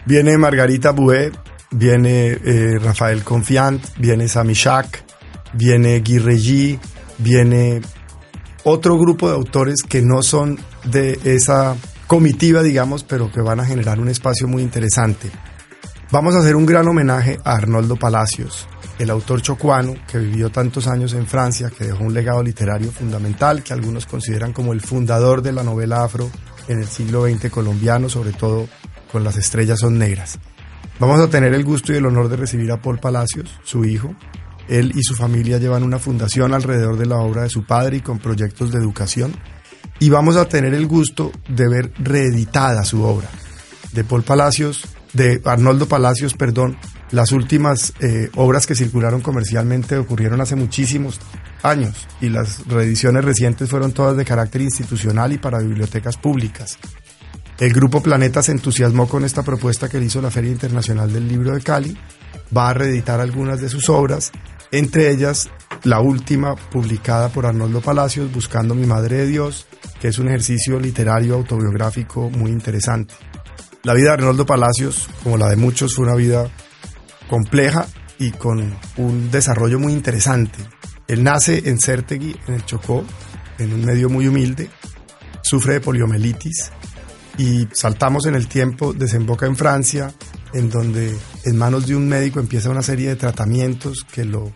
Viene 0.04 0.36
Margarita 0.36 0.90
Bouet, 0.90 1.32
viene 1.70 2.32
eh, 2.32 2.78
Rafael 2.78 3.22
Confiant, 3.22 3.82
viene 3.98 4.28
Sami 4.28 4.54
Shak, 4.54 5.04
viene 5.54 6.00
Guy 6.00 6.18
Regis, 6.18 6.78
viene 7.18 7.80
otro 8.64 8.98
grupo 8.98 9.28
de 9.28 9.34
autores 9.34 9.82
que 9.88 10.02
no 10.02 10.22
son 10.22 10.58
de 10.84 11.18
esa 11.24 11.76
comitiva, 12.06 12.62
digamos, 12.62 13.04
pero 13.04 13.30
que 13.30 13.40
van 13.40 13.60
a 13.60 13.64
generar 13.64 14.00
un 14.00 14.08
espacio 14.08 14.48
muy 14.48 14.62
interesante. 14.62 15.30
Vamos 16.10 16.34
a 16.34 16.40
hacer 16.40 16.56
un 16.56 16.66
gran 16.66 16.86
homenaje 16.86 17.38
a 17.44 17.54
Arnoldo 17.54 17.96
Palacios, 17.96 18.68
el 18.98 19.08
autor 19.08 19.40
chocuano 19.40 19.94
que 20.06 20.18
vivió 20.18 20.50
tantos 20.50 20.86
años 20.86 21.14
en 21.14 21.26
Francia, 21.26 21.70
que 21.76 21.84
dejó 21.84 22.04
un 22.04 22.12
legado 22.12 22.42
literario 22.42 22.90
fundamental, 22.90 23.62
que 23.62 23.72
algunos 23.72 24.04
consideran 24.04 24.52
como 24.52 24.72
el 24.72 24.80
fundador 24.80 25.42
de 25.42 25.52
la 25.52 25.62
novela 25.62 26.04
afro 26.04 26.30
en 26.68 26.80
el 26.80 26.86
siglo 26.86 27.26
XX 27.26 27.50
colombiano, 27.50 28.08
sobre 28.08 28.32
todo 28.32 28.68
con 29.12 29.22
Las 29.22 29.36
estrellas 29.36 29.78
son 29.78 29.98
negras. 29.98 30.38
Vamos 30.98 31.20
a 31.20 31.28
tener 31.28 31.54
el 31.54 31.64
gusto 31.64 31.92
y 31.92 31.96
el 31.96 32.06
honor 32.06 32.28
de 32.28 32.36
recibir 32.36 32.72
a 32.72 32.80
Paul 32.80 32.98
Palacios, 32.98 33.60
su 33.62 33.84
hijo, 33.84 34.16
él 34.68 34.92
y 34.94 35.02
su 35.02 35.14
familia 35.14 35.58
llevan 35.58 35.82
una 35.82 35.98
fundación 35.98 36.54
alrededor 36.54 36.96
de 36.96 37.06
la 37.06 37.18
obra 37.18 37.42
de 37.42 37.50
su 37.50 37.64
padre 37.64 37.98
y 37.98 38.00
con 38.00 38.18
proyectos 38.18 38.72
de 38.72 38.78
educación. 38.78 39.34
Y 39.98 40.10
vamos 40.10 40.36
a 40.36 40.48
tener 40.48 40.74
el 40.74 40.86
gusto 40.86 41.30
de 41.48 41.68
ver 41.68 41.92
reeditada 41.98 42.84
su 42.84 43.02
obra. 43.02 43.28
De 43.92 44.04
Paul 44.04 44.22
Palacios, 44.22 44.84
de 45.12 45.40
Arnoldo 45.44 45.86
Palacios, 45.86 46.34
perdón, 46.34 46.78
las 47.10 47.32
últimas 47.32 47.92
eh, 48.00 48.30
obras 48.36 48.66
que 48.66 48.74
circularon 48.74 49.20
comercialmente 49.20 49.98
ocurrieron 49.98 50.40
hace 50.40 50.56
muchísimos 50.56 51.20
años 51.62 52.08
y 52.20 52.30
las 52.30 52.66
reediciones 52.66 53.24
recientes 53.24 53.68
fueron 53.68 53.92
todas 53.92 54.16
de 54.16 54.24
carácter 54.24 54.62
institucional 54.62 55.32
y 55.32 55.38
para 55.38 55.58
bibliotecas 55.58 56.16
públicas. 56.16 56.78
El 57.62 57.72
Grupo 57.72 58.02
Planeta 58.02 58.42
se 58.42 58.50
entusiasmó 58.50 59.08
con 59.08 59.24
esta 59.24 59.44
propuesta 59.44 59.88
que 59.88 60.00
le 60.00 60.06
hizo 60.06 60.20
la 60.20 60.32
Feria 60.32 60.50
Internacional 60.50 61.12
del 61.12 61.28
Libro 61.28 61.54
de 61.54 61.60
Cali, 61.60 61.96
va 62.54 62.68
a 62.68 62.74
reeditar 62.74 63.20
algunas 63.20 63.60
de 63.60 63.68
sus 63.68 63.88
obras 63.88 64.32
entre 64.72 65.12
ellas 65.12 65.48
la 65.84 66.00
última 66.00 66.56
publicada 66.56 67.28
por 67.28 67.46
Arnoldo 67.46 67.80
Palacios, 67.80 68.32
Buscando 68.32 68.74
mi 68.74 68.84
Madre 68.84 69.18
de 69.18 69.26
Dios, 69.28 69.68
que 70.00 70.08
es 70.08 70.18
un 70.18 70.26
ejercicio 70.26 70.80
literario 70.80 71.36
autobiográfico 71.36 72.30
muy 72.30 72.50
interesante. 72.50 73.14
La 73.84 73.94
vida 73.94 74.08
de 74.08 74.14
Arnoldo 74.14 74.44
Palacios, 74.44 75.08
como 75.22 75.38
la 75.38 75.48
de 75.48 75.54
muchos, 75.54 75.94
fue 75.94 76.06
una 76.06 76.16
vida 76.16 76.50
compleja 77.30 77.86
y 78.18 78.32
con 78.32 78.76
un 78.96 79.30
desarrollo 79.30 79.78
muy 79.78 79.92
interesante. 79.92 80.58
Él 81.06 81.22
nace 81.22 81.62
en 81.66 81.78
Certegui, 81.78 82.34
en 82.48 82.54
el 82.54 82.66
Chocó, 82.66 83.04
en 83.60 83.72
un 83.72 83.84
medio 83.84 84.08
muy 84.08 84.26
humilde, 84.26 84.68
sufre 85.44 85.74
de 85.74 85.80
poliomielitis 85.80 86.72
y 87.38 87.68
saltamos 87.72 88.26
en 88.26 88.34
el 88.34 88.48
tiempo, 88.48 88.92
desemboca 88.92 89.46
en 89.46 89.56
Francia, 89.56 90.12
en 90.52 90.70
donde 90.70 91.16
en 91.44 91.56
manos 91.56 91.86
de 91.86 91.96
un 91.96 92.08
médico 92.08 92.40
empieza 92.40 92.70
una 92.70 92.82
serie 92.82 93.08
de 93.08 93.16
tratamientos 93.16 94.04
que 94.12 94.24
lo 94.24 94.52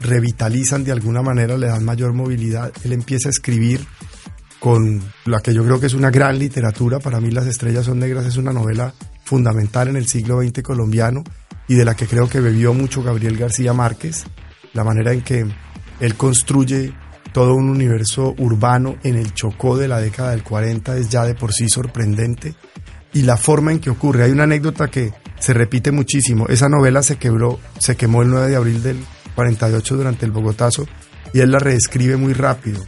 revitalizan 0.00 0.84
de 0.84 0.92
alguna 0.92 1.22
manera, 1.22 1.56
le 1.56 1.66
dan 1.66 1.84
mayor 1.84 2.12
movilidad. 2.12 2.72
Él 2.84 2.92
empieza 2.92 3.28
a 3.28 3.30
escribir 3.30 3.86
con 4.60 5.02
la 5.26 5.40
que 5.40 5.52
yo 5.52 5.64
creo 5.64 5.78
que 5.78 5.86
es 5.86 5.94
una 5.94 6.10
gran 6.10 6.38
literatura. 6.38 6.98
Para 6.98 7.20
mí 7.20 7.30
Las 7.30 7.46
Estrellas 7.46 7.86
son 7.86 7.98
Negras 7.98 8.26
es 8.26 8.36
una 8.36 8.52
novela 8.52 8.94
fundamental 9.24 9.88
en 9.88 9.96
el 9.96 10.06
siglo 10.06 10.40
XX 10.40 10.62
colombiano 10.62 11.22
y 11.68 11.74
de 11.74 11.84
la 11.84 11.94
que 11.94 12.06
creo 12.06 12.28
que 12.28 12.40
bebió 12.40 12.74
mucho 12.74 13.02
Gabriel 13.02 13.36
García 13.36 13.72
Márquez. 13.72 14.24
La 14.72 14.84
manera 14.84 15.12
en 15.12 15.22
que 15.22 15.46
él 16.00 16.14
construye 16.16 16.94
todo 17.34 17.56
un 17.56 17.68
universo 17.68 18.32
urbano 18.38 18.94
en 19.02 19.16
el 19.16 19.34
Chocó 19.34 19.76
de 19.76 19.88
la 19.88 19.98
década 19.98 20.30
del 20.30 20.44
40 20.44 20.96
es 20.96 21.08
ya 21.08 21.24
de 21.24 21.34
por 21.34 21.52
sí 21.52 21.68
sorprendente. 21.68 22.54
Y 23.12 23.22
la 23.22 23.36
forma 23.36 23.72
en 23.72 23.80
que 23.80 23.90
ocurre. 23.90 24.22
Hay 24.22 24.30
una 24.30 24.44
anécdota 24.44 24.86
que 24.86 25.12
se 25.40 25.52
repite 25.52 25.90
muchísimo. 25.90 26.46
Esa 26.46 26.68
novela 26.68 27.02
se 27.02 27.16
quebró, 27.16 27.58
se 27.80 27.96
quemó 27.96 28.22
el 28.22 28.30
9 28.30 28.50
de 28.50 28.56
abril 28.56 28.82
del 28.84 29.04
48 29.34 29.96
durante 29.96 30.24
el 30.24 30.30
Bogotazo 30.30 30.86
y 31.32 31.40
él 31.40 31.50
la 31.50 31.58
reescribe 31.58 32.16
muy 32.16 32.34
rápido. 32.34 32.80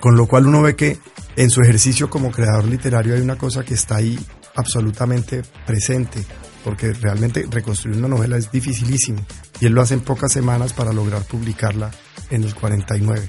Con 0.00 0.16
lo 0.16 0.26
cual 0.26 0.46
uno 0.46 0.62
ve 0.62 0.74
que 0.74 0.96
en 1.36 1.50
su 1.50 1.60
ejercicio 1.60 2.08
como 2.08 2.30
creador 2.30 2.64
literario 2.64 3.14
hay 3.14 3.20
una 3.20 3.36
cosa 3.36 3.62
que 3.62 3.74
está 3.74 3.96
ahí 3.96 4.18
absolutamente 4.54 5.42
presente, 5.66 6.24
porque 6.64 6.94
realmente 6.94 7.44
reconstruir 7.50 7.98
una 7.98 8.08
novela 8.08 8.38
es 8.38 8.50
dificilísimo 8.50 9.20
y 9.60 9.66
él 9.66 9.74
lo 9.74 9.82
hace 9.82 9.92
en 9.92 10.00
pocas 10.00 10.32
semanas 10.32 10.72
para 10.72 10.94
lograr 10.94 11.22
publicarla 11.24 11.90
en 12.30 12.42
el 12.42 12.54
49. 12.54 13.28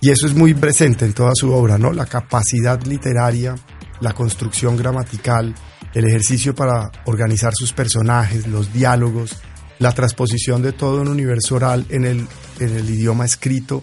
Y 0.00 0.10
eso 0.10 0.26
es 0.26 0.34
muy 0.34 0.54
presente 0.54 1.04
en 1.04 1.12
toda 1.12 1.32
su 1.34 1.52
obra, 1.52 1.76
¿no? 1.76 1.92
La 1.92 2.06
capacidad 2.06 2.82
literaria, 2.84 3.54
la 4.00 4.14
construcción 4.14 4.76
gramatical, 4.76 5.54
el 5.92 6.04
ejercicio 6.06 6.54
para 6.54 6.90
organizar 7.04 7.52
sus 7.54 7.72
personajes, 7.72 8.46
los 8.46 8.72
diálogos, 8.72 9.36
la 9.78 9.92
transposición 9.92 10.62
de 10.62 10.72
todo 10.72 11.02
un 11.02 11.08
universo 11.08 11.56
oral 11.56 11.84
en 11.90 12.04
el, 12.04 12.26
en 12.60 12.76
el 12.76 12.88
idioma 12.88 13.26
escrito. 13.26 13.82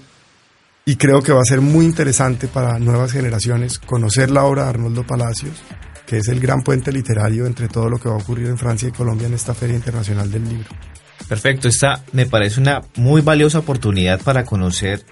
Y 0.86 0.96
creo 0.96 1.22
que 1.22 1.34
va 1.34 1.42
a 1.42 1.46
ser 1.46 1.62
muy 1.62 1.86
interesante 1.86 2.48
para 2.48 2.80
nuevas 2.80 3.12
generaciones 3.12 3.78
conocer 3.78 4.32
la 4.32 4.46
obra 4.46 4.64
de 4.64 4.70
Arnoldo 4.70 5.06
Palacios, 5.06 5.62
que 6.08 6.18
es 6.18 6.30
el 6.30 6.40
gran 6.40 6.62
puente 6.62 6.92
literario 6.92 7.46
entre 7.46 7.68
todo 7.68 7.90
lo 7.90 8.00
que 8.00 8.10
va 8.10 8.16
a 8.16 8.20
ocurrir 8.20 8.48
en 8.48 8.58
Francia 8.58 8.88
y 8.88 8.92
Colombia 8.92 9.28
en 9.28 9.34
esta 9.34 9.54
Feria 9.54 9.76
Internacional 9.76 10.32
del 10.32 10.48
Libro. 10.48 10.70
Perfecto, 11.28 11.68
esta 11.68 12.04
me 12.14 12.26
parece 12.26 12.62
una 12.62 12.82
muy 12.96 13.22
valiosa 13.22 13.60
oportunidad 13.60 14.22
para 14.22 14.46
conocer 14.46 15.04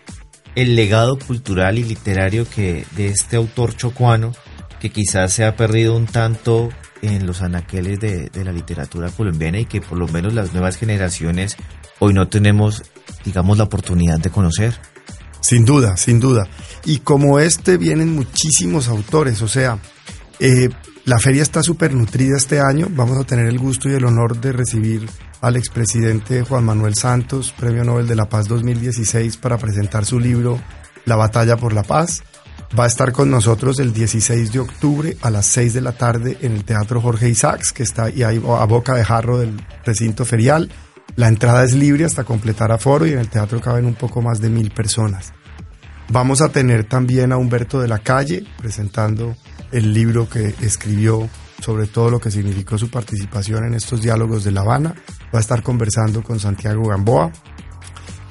el 0.56 0.76
legado 0.76 1.20
cultural 1.20 1.78
y 1.78 1.84
literario 1.84 2.48
que 2.50 2.86
de 2.96 3.08
este 3.08 3.36
autor 3.36 3.76
chocuano 3.76 4.34
que 4.80 4.90
quizás 4.90 5.34
se 5.34 5.46
ha 5.46 5.56
perdido 5.56 5.96
un 5.96 6.06
tanto 6.06 6.70
en 7.02 7.26
los 7.26 7.42
anaqueles 7.42 8.00
de, 8.00 8.30
la 8.44 8.52
literatura 8.52 9.10
colombiana 9.10 9.60
y 9.60 9.66
que 9.66 9.82
por 9.82 9.98
lo 9.98 10.08
menos 10.08 10.34
las 10.34 10.54
nuevas 10.54 10.78
generaciones 10.78 11.58
hoy 12.00 12.14
no 12.14 12.28
tenemos, 12.28 12.84
digamos, 13.24 13.58
la 13.58 13.66
oportunidad 13.66 14.20
de 14.20 14.30
conocer. 14.30 14.80
Sin 15.42 15.66
duda, 15.66 15.96
sin 15.98 16.20
duda. 16.20 16.48
Y 16.86 17.00
como 17.00 17.40
este 17.40 17.78
vienen 17.78 18.16
muchísimos 18.16 18.88
autores, 18.88 19.42
o 19.42 19.48
sea, 19.48 19.78
eh, 20.40 20.70
la 21.06 21.20
feria 21.20 21.44
está 21.44 21.62
súper 21.62 21.94
nutrida 21.94 22.36
este 22.36 22.60
año. 22.60 22.88
Vamos 22.90 23.18
a 23.20 23.26
tener 23.26 23.46
el 23.46 23.60
gusto 23.60 23.90
y 23.90 23.94
el 23.94 24.06
honor 24.06 24.42
de 24.42 24.52
recibir 24.52 25.08
al 25.42 25.56
expresidente 25.56 26.44
Juan 26.44 26.64
Manuel 26.64 26.96
Santos, 26.96 27.54
Premio 27.58 27.84
Nobel 27.84 28.08
de 28.08 28.16
la 28.16 28.30
Paz 28.30 28.48
2016, 28.48 29.38
para 29.38 29.58
presentar 29.58 30.06
su 30.06 30.20
libro 30.20 30.60
La 31.06 31.16
batalla 31.16 31.58
por 31.58 31.74
la 31.74 31.84
paz. 31.84 32.24
Va 32.78 32.86
a 32.86 32.88
estar 32.88 33.12
con 33.12 33.30
nosotros 33.30 33.80
el 33.80 33.94
16 33.94 34.52
de 34.52 34.60
octubre 34.60 35.18
a 35.22 35.30
las 35.30 35.46
6 35.48 35.74
de 35.74 35.82
la 35.82 35.92
tarde 35.92 36.38
en 36.42 36.54
el 36.54 36.66
Teatro 36.66 37.00
Jorge 37.00 37.30
Isaacs, 37.30 37.72
que 37.72 37.84
está 37.84 38.06
ahí 38.06 38.24
a 38.24 38.32
boca 38.66 38.96
de 38.96 39.06
jarro 39.06 39.38
del 39.38 39.62
recinto 39.86 40.26
ferial. 40.26 40.70
La 41.16 41.28
entrada 41.28 41.64
es 41.64 41.74
libre 41.74 42.04
hasta 42.04 42.24
completar 42.24 42.72
aforo 42.72 43.06
y 43.06 43.14
en 43.14 43.20
el 43.20 43.30
teatro 43.30 43.62
caben 43.62 43.86
un 43.86 43.96
poco 43.96 44.22
más 44.22 44.42
de 44.42 44.50
mil 44.50 44.72
personas. 44.72 45.34
Vamos 46.10 46.42
a 46.42 46.50
tener 46.50 46.84
también 46.84 47.32
a 47.32 47.38
Humberto 47.38 47.80
de 47.80 47.88
la 47.88 48.00
Calle 48.00 48.44
presentando 48.58 49.36
el 49.72 49.94
libro 49.94 50.28
que 50.28 50.54
escribió 50.62 51.30
sobre 51.62 51.88
todo 51.88 52.10
lo 52.10 52.20
que 52.20 52.32
significó 52.32 52.78
su 52.78 52.90
participación 52.90 53.66
en 53.66 53.74
estos 53.74 54.02
diálogos 54.02 54.44
de 54.44 54.52
La 54.52 54.62
Habana. 54.62 54.94
Va 55.36 55.40
a 55.40 55.42
estar 55.42 55.64
conversando 55.64 56.24
con 56.24 56.40
Santiago 56.40 56.88
Gamboa. 56.88 57.30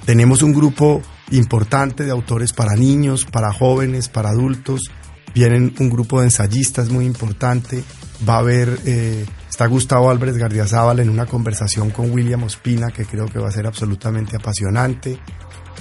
Tenemos 0.06 0.42
un 0.42 0.54
grupo 0.54 1.02
importante 1.32 2.02
de 2.02 2.10
autores 2.10 2.54
para 2.54 2.76
niños, 2.76 3.26
para 3.26 3.52
jóvenes, 3.52 4.08
para 4.08 4.30
adultos. 4.30 4.90
Vienen 5.34 5.74
un 5.80 5.90
grupo 5.90 6.20
de 6.20 6.28
ensayistas 6.28 6.88
muy 6.88 7.04
importante. 7.04 7.84
Va 8.26 8.36
a 8.36 8.38
haber, 8.38 8.80
eh, 8.86 9.26
está 9.50 9.66
Gustavo 9.66 10.08
Álvarez 10.08 10.38
Gardiazabal 10.38 10.98
en 10.98 11.10
una 11.10 11.26
conversación 11.26 11.90
con 11.90 12.10
William 12.10 12.42
Ospina 12.44 12.90
que 12.90 13.04
creo 13.04 13.26
que 13.26 13.38
va 13.38 13.48
a 13.48 13.52
ser 13.52 13.66
absolutamente 13.66 14.36
apasionante. 14.36 15.18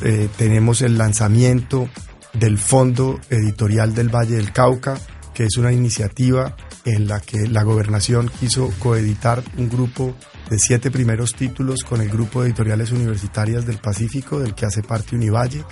Eh, 0.01 0.27
tenemos 0.35 0.81
el 0.81 0.97
lanzamiento 0.97 1.87
del 2.33 2.57
Fondo 2.57 3.21
Editorial 3.29 3.95
del 3.95 4.13
Valle 4.13 4.35
del 4.35 4.51
Cauca, 4.51 4.99
que 5.33 5.45
es 5.45 5.55
una 5.55 5.71
iniciativa 5.71 6.57
en 6.83 7.07
la 7.07 7.21
que 7.21 7.47
la 7.47 7.63
gobernación 7.63 8.29
quiso 8.41 8.73
coeditar 8.79 9.41
un 9.55 9.69
grupo 9.69 10.13
de 10.49 10.59
siete 10.59 10.91
primeros 10.91 11.33
títulos 11.33 11.83
con 11.83 12.01
el 12.01 12.09
grupo 12.09 12.43
editoriales 12.43 12.91
universitarias 12.91 13.65
del 13.65 13.77
Pacífico, 13.77 14.39
del 14.39 14.55
que 14.55 14.65
hace 14.65 14.83
parte 14.83 15.15
Univalle, 15.15 15.63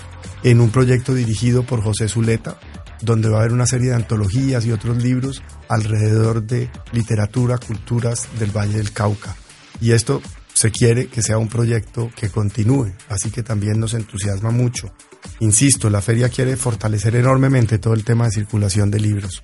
en 0.43 0.61
un 0.61 0.69
proyecto 0.69 1.13
dirigido 1.13 1.63
por 1.63 1.81
José 1.81 2.07
Zuleta, 2.07 2.59
donde 3.01 3.29
va 3.29 3.37
a 3.37 3.39
haber 3.41 3.53
una 3.53 3.65
serie 3.65 3.89
de 3.89 3.95
antologías 3.95 4.65
y 4.65 4.71
otros 4.71 5.01
libros 5.01 5.41
alrededor 5.67 6.43
de 6.43 6.69
literatura, 6.93 7.57
culturas 7.57 8.27
del 8.39 8.55
Valle 8.55 8.77
del 8.77 8.91
Cauca. 8.91 9.35
Y 9.79 9.91
esto 9.91 10.21
se 10.53 10.71
quiere 10.71 11.07
que 11.07 11.21
sea 11.21 11.37
un 11.37 11.47
proyecto 11.47 12.11
que 12.15 12.29
continúe, 12.29 12.91
así 13.09 13.31
que 13.31 13.43
también 13.43 13.79
nos 13.79 13.93
entusiasma 13.93 14.51
mucho. 14.51 14.93
Insisto, 15.39 15.89
la 15.89 16.01
feria 16.01 16.29
quiere 16.29 16.55
fortalecer 16.55 17.15
enormemente 17.15 17.79
todo 17.79 17.93
el 17.93 18.03
tema 18.03 18.25
de 18.25 18.31
circulación 18.31 18.91
de 18.91 18.99
libros. 18.99 19.43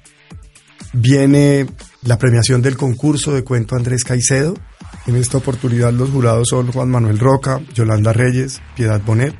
Viene 0.93 1.67
la 2.03 2.17
premiación 2.17 2.62
del 2.62 2.77
concurso 2.77 3.34
de 3.34 3.43
cuento 3.43 3.75
Andrés 3.75 4.03
Caicedo. 4.03 4.55
En 5.06 5.15
esta 5.15 5.38
oportunidad 5.38 5.94
los 5.94 6.10
jurados 6.10 6.50
son 6.50 6.72
Juan 6.72 6.89
Manuel 6.89 7.20
Roca, 7.20 7.62
Yolanda 7.74 8.13
Reyes, 8.13 8.62
Piedad 8.75 9.01
Bonet. 9.01 9.36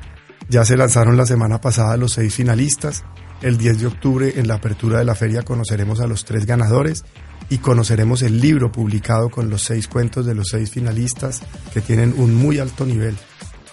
Ya 0.48 0.64
se 0.64 0.76
lanzaron 0.76 1.16
la 1.16 1.26
semana 1.26 1.60
pasada 1.60 1.96
los 1.96 2.12
seis 2.12 2.34
finalistas. 2.34 3.04
El 3.42 3.58
10 3.58 3.80
de 3.80 3.86
octubre 3.86 4.32
en 4.36 4.48
la 4.48 4.54
apertura 4.54 4.98
de 4.98 5.04
la 5.04 5.14
feria 5.14 5.42
conoceremos 5.42 6.00
a 6.00 6.06
los 6.06 6.24
tres 6.24 6.46
ganadores 6.46 7.04
y 7.50 7.58
conoceremos 7.58 8.22
el 8.22 8.40
libro 8.40 8.72
publicado 8.72 9.30
con 9.30 9.50
los 9.50 9.62
seis 9.62 9.88
cuentos 9.88 10.26
de 10.26 10.34
los 10.34 10.48
seis 10.48 10.70
finalistas 10.70 11.42
que 11.72 11.80
tienen 11.80 12.14
un 12.16 12.34
muy 12.34 12.58
alto 12.58 12.84
nivel. 12.84 13.16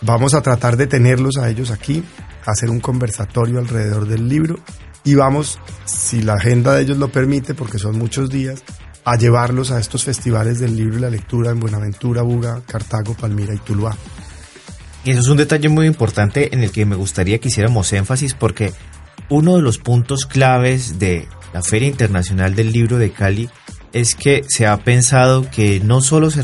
Vamos 0.01 0.34
a 0.34 0.41
tratar 0.41 0.77
de 0.77 0.88
tenerlos 0.88 1.38
a 1.38 1.50
ellos 1.50 1.72
aquí, 1.72 2.03
hacer 2.46 2.70
un 2.70 2.79
conversatorio 2.79 3.60
alrededor 3.60 4.08
del 4.08 4.27
libro 4.27 4.58
y 5.05 5.13
vamos, 5.15 5.60
si 5.86 6.22
la 6.22 6.34
agenda 6.34 6.74
de 6.74 6.82
ellos 6.82 6.98
lo 6.98 7.10
permite, 7.10 7.53
porque 7.53 7.77
son 7.77 7.98
muchos 7.98 8.29
días, 8.29 8.63
a 9.05 9.15
llevarlos 9.17 9.71
a 9.71 9.79
estos 9.79 10.03
festivales 10.03 10.59
del 10.59 10.75
libro 10.75 10.97
y 10.97 11.01
la 11.01 11.09
lectura 11.09 11.51
en 11.51 11.59
Buenaventura, 11.59 12.24
Buga, 12.24 12.62
Cartago, 12.65 13.13
Palmira 13.13 13.53
y 13.53 13.59
Tuluá. 13.59 13.95
Y 15.03 15.12
eso 15.12 15.19
es 15.19 15.27
un 15.27 15.38
detalle 15.38 15.69
muy 15.69 15.85
importante 15.85 16.53
en 16.53 16.63
el 16.63 16.71
que 16.71 16.85
me 16.85 16.95
gustaría 16.95 17.38
que 17.38 17.50
hiciéramos 17.50 17.93
énfasis 17.93 18.33
porque 18.33 18.74
uno 19.29 19.55
de 19.55 19.62
los 19.62 19.77
puntos 19.77 20.25
claves 20.25 20.97
de 20.97 21.27
la 21.53 21.62
Feria 21.62 21.88
Internacional 21.88 22.55
del 22.55 22.71
Libro 22.71 22.97
de 22.97 23.12
Cali 23.12 23.50
es 23.93 24.15
que 24.15 24.43
se 24.47 24.65
ha 24.65 24.75
pensado 24.77 25.50
que 25.50 25.79
no 25.79 26.01
solo 26.01 26.31
se, 26.31 26.41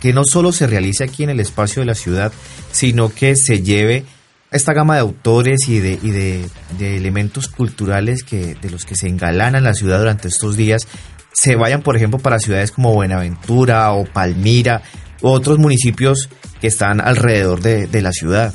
que 0.00 0.12
no 0.12 0.24
solo 0.24 0.52
se 0.52 0.66
realice 0.66 1.04
aquí 1.04 1.22
en 1.22 1.30
el 1.30 1.40
espacio 1.40 1.80
de 1.80 1.86
la 1.86 1.94
ciudad, 1.94 2.32
sino 2.72 3.14
que 3.14 3.36
se 3.36 3.62
lleve 3.62 4.04
esta 4.50 4.72
gama 4.72 4.94
de 4.94 5.00
autores 5.00 5.68
y 5.68 5.78
de, 5.78 5.98
y 6.02 6.10
de, 6.10 6.50
de, 6.78 6.96
elementos 6.96 7.48
culturales 7.48 8.24
que, 8.24 8.56
de 8.56 8.70
los 8.70 8.84
que 8.84 8.96
se 8.96 9.06
engalanan 9.06 9.62
la 9.62 9.74
ciudad 9.74 10.00
durante 10.00 10.28
estos 10.28 10.56
días, 10.56 10.88
se 11.32 11.56
vayan, 11.56 11.82
por 11.82 11.96
ejemplo, 11.96 12.18
para 12.18 12.38
ciudades 12.38 12.72
como 12.72 12.92
Buenaventura 12.92 13.92
o 13.92 14.04
Palmira, 14.04 14.82
u 15.22 15.28
otros 15.28 15.58
municipios 15.58 16.28
que 16.60 16.66
están 16.66 17.00
alrededor 17.00 17.60
de, 17.60 17.86
de 17.86 18.02
la 18.02 18.12
ciudad. 18.12 18.54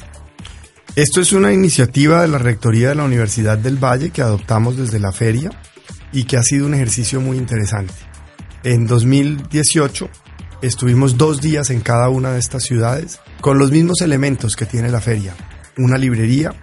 Esto 0.96 1.20
es 1.20 1.34
una 1.34 1.52
iniciativa 1.52 2.22
de 2.22 2.28
la 2.28 2.38
Rectoría 2.38 2.90
de 2.90 2.96
la 2.96 3.04
Universidad 3.04 3.58
del 3.58 3.84
Valle 3.84 4.12
que 4.12 4.22
adoptamos 4.22 4.78
desde 4.78 5.00
la 5.00 5.12
feria 5.12 5.50
y 6.14 6.24
que 6.24 6.38
ha 6.38 6.44
sido 6.44 6.66
un 6.66 6.74
ejercicio 6.74 7.20
muy 7.20 7.38
interesante. 7.38 7.94
En 8.64 8.88
2018 8.88 10.10
estuvimos 10.62 11.18
dos 11.18 11.42
días 11.42 11.70
en 11.70 11.82
cada 11.82 12.10
una 12.10 12.32
de 12.32 12.40
estas 12.40 12.64
ciudades 12.64 13.20
con 13.42 13.60
los 13.60 13.72
mismos 13.72 14.02
elementos 14.02 14.56
que 14.56 14.66
tiene 14.66 14.90
la 14.90 15.02
feria. 15.02 15.36
Una 15.78 15.98
librería, 15.98 16.54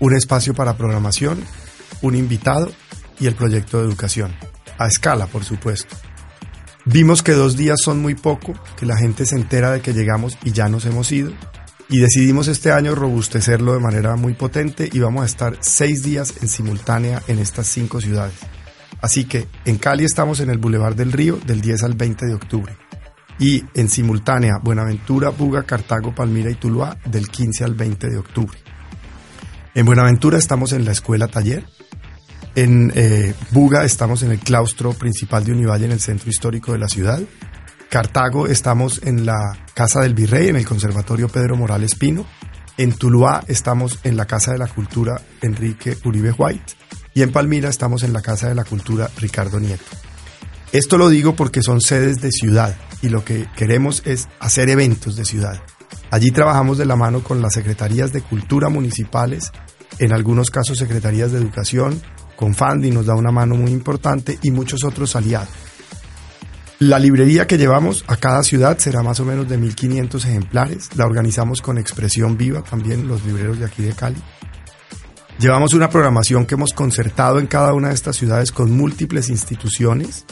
un 0.00 0.14
espacio 0.14 0.52
para 0.52 0.76
programación, 0.76 1.42
un 2.02 2.14
invitado 2.16 2.70
y 3.20 3.26
el 3.26 3.34
proyecto 3.34 3.78
de 3.78 3.84
educación. 3.84 4.34
A 4.78 4.86
escala, 4.86 5.26
por 5.26 5.44
supuesto. 5.44 5.96
Vimos 6.84 7.22
que 7.22 7.32
dos 7.32 7.56
días 7.56 7.78
son 7.82 8.00
muy 8.00 8.14
poco, 8.14 8.54
que 8.78 8.86
la 8.86 8.96
gente 8.96 9.26
se 9.26 9.36
entera 9.36 9.70
de 9.72 9.80
que 9.80 9.92
llegamos 9.92 10.38
y 10.42 10.52
ya 10.52 10.68
nos 10.68 10.86
hemos 10.86 11.12
ido, 11.12 11.32
y 11.90 12.00
decidimos 12.00 12.48
este 12.48 12.72
año 12.72 12.94
robustecerlo 12.94 13.74
de 13.74 13.80
manera 13.80 14.16
muy 14.16 14.34
potente 14.34 14.88
y 14.92 14.98
vamos 14.98 15.22
a 15.22 15.26
estar 15.26 15.56
seis 15.60 16.02
días 16.02 16.34
en 16.42 16.48
simultánea 16.48 17.22
en 17.28 17.38
estas 17.38 17.66
cinco 17.66 18.00
ciudades. 18.00 18.36
Así 19.00 19.24
que 19.24 19.46
en 19.64 19.78
Cali 19.78 20.04
estamos 20.04 20.40
en 20.40 20.50
el 20.50 20.58
Boulevard 20.58 20.94
del 20.94 21.12
Río 21.12 21.38
del 21.46 21.60
10 21.60 21.84
al 21.84 21.94
20 21.94 22.26
de 22.26 22.34
octubre 22.34 22.76
y 23.38 23.64
en 23.74 23.88
simultánea 23.88 24.58
Buenaventura, 24.62 25.30
Buga, 25.30 25.62
Cartago, 25.62 26.14
Palmira 26.14 26.50
y 26.50 26.56
Tuluá 26.56 26.98
del 27.04 27.28
15 27.28 27.64
al 27.64 27.74
20 27.74 28.08
de 28.08 28.18
octubre. 28.18 28.58
En 29.74 29.86
Buenaventura 29.86 30.38
estamos 30.38 30.72
en 30.72 30.84
la 30.84 30.92
escuela 30.92 31.28
taller. 31.28 31.64
En 32.58 32.92
eh, 32.96 33.34
Buga 33.52 33.84
estamos 33.84 34.24
en 34.24 34.32
el 34.32 34.40
claustro 34.40 34.92
principal 34.92 35.44
de 35.44 35.52
Univalle 35.52 35.84
en 35.84 35.92
el 35.92 36.00
centro 36.00 36.28
histórico 36.28 36.72
de 36.72 36.78
la 36.78 36.88
ciudad. 36.88 37.20
Cartago 37.88 38.48
estamos 38.48 39.00
en 39.04 39.24
la 39.24 39.56
Casa 39.74 40.00
del 40.00 40.12
Virrey, 40.12 40.48
en 40.48 40.56
el 40.56 40.66
Conservatorio 40.66 41.28
Pedro 41.28 41.54
Morales 41.54 41.94
Pino. 41.94 42.26
En 42.76 42.94
Tuluá 42.94 43.44
estamos 43.46 44.00
en 44.02 44.16
la 44.16 44.26
Casa 44.26 44.50
de 44.50 44.58
la 44.58 44.66
Cultura 44.66 45.22
Enrique 45.40 45.98
Uribe 46.04 46.32
White. 46.32 46.72
Y 47.14 47.22
en 47.22 47.30
Palmira 47.30 47.68
estamos 47.68 48.02
en 48.02 48.12
la 48.12 48.22
Casa 48.22 48.48
de 48.48 48.56
la 48.56 48.64
Cultura 48.64 49.08
Ricardo 49.18 49.60
Nieto. 49.60 49.84
Esto 50.72 50.98
lo 50.98 51.10
digo 51.10 51.36
porque 51.36 51.62
son 51.62 51.80
sedes 51.80 52.20
de 52.20 52.32
ciudad 52.32 52.76
y 53.02 53.08
lo 53.08 53.24
que 53.24 53.46
queremos 53.54 54.02
es 54.04 54.26
hacer 54.40 54.68
eventos 54.68 55.14
de 55.14 55.24
ciudad. 55.24 55.62
Allí 56.10 56.32
trabajamos 56.32 56.76
de 56.76 56.86
la 56.86 56.96
mano 56.96 57.22
con 57.22 57.40
las 57.40 57.54
secretarías 57.54 58.12
de 58.12 58.20
cultura 58.20 58.68
municipales, 58.68 59.52
en 60.00 60.12
algunos 60.12 60.50
casos 60.50 60.78
secretarías 60.78 61.30
de 61.30 61.38
educación, 61.38 62.02
con 62.38 62.54
Fandi 62.54 62.92
nos 62.92 63.06
da 63.06 63.16
una 63.16 63.32
mano 63.32 63.56
muy 63.56 63.72
importante 63.72 64.38
y 64.42 64.52
muchos 64.52 64.84
otros 64.84 65.16
aliados. 65.16 65.48
La 66.78 67.00
librería 67.00 67.48
que 67.48 67.58
llevamos 67.58 68.04
a 68.06 68.14
cada 68.14 68.44
ciudad 68.44 68.78
será 68.78 69.02
más 69.02 69.18
o 69.18 69.24
menos 69.24 69.48
de 69.48 69.58
1.500 69.58 70.24
ejemplares. 70.24 70.90
La 70.94 71.04
organizamos 71.04 71.60
con 71.60 71.78
Expresión 71.78 72.36
Viva, 72.36 72.62
también 72.62 73.08
los 73.08 73.24
libreros 73.24 73.58
de 73.58 73.64
aquí 73.64 73.82
de 73.82 73.92
Cali. 73.92 74.22
Llevamos 75.40 75.74
una 75.74 75.90
programación 75.90 76.46
que 76.46 76.54
hemos 76.54 76.72
concertado 76.72 77.40
en 77.40 77.48
cada 77.48 77.74
una 77.74 77.88
de 77.88 77.94
estas 77.94 78.14
ciudades 78.14 78.52
con 78.52 78.70
múltiples 78.70 79.30
instituciones 79.30 80.24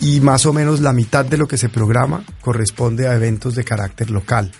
y 0.00 0.20
más 0.20 0.44
o 0.44 0.52
menos 0.52 0.80
la 0.80 0.92
mitad 0.92 1.24
de 1.24 1.38
lo 1.38 1.48
que 1.48 1.56
se 1.56 1.70
programa 1.70 2.22
corresponde 2.42 3.08
a 3.08 3.14
eventos 3.14 3.54
de 3.54 3.64
carácter 3.64 4.10
local. 4.10 4.52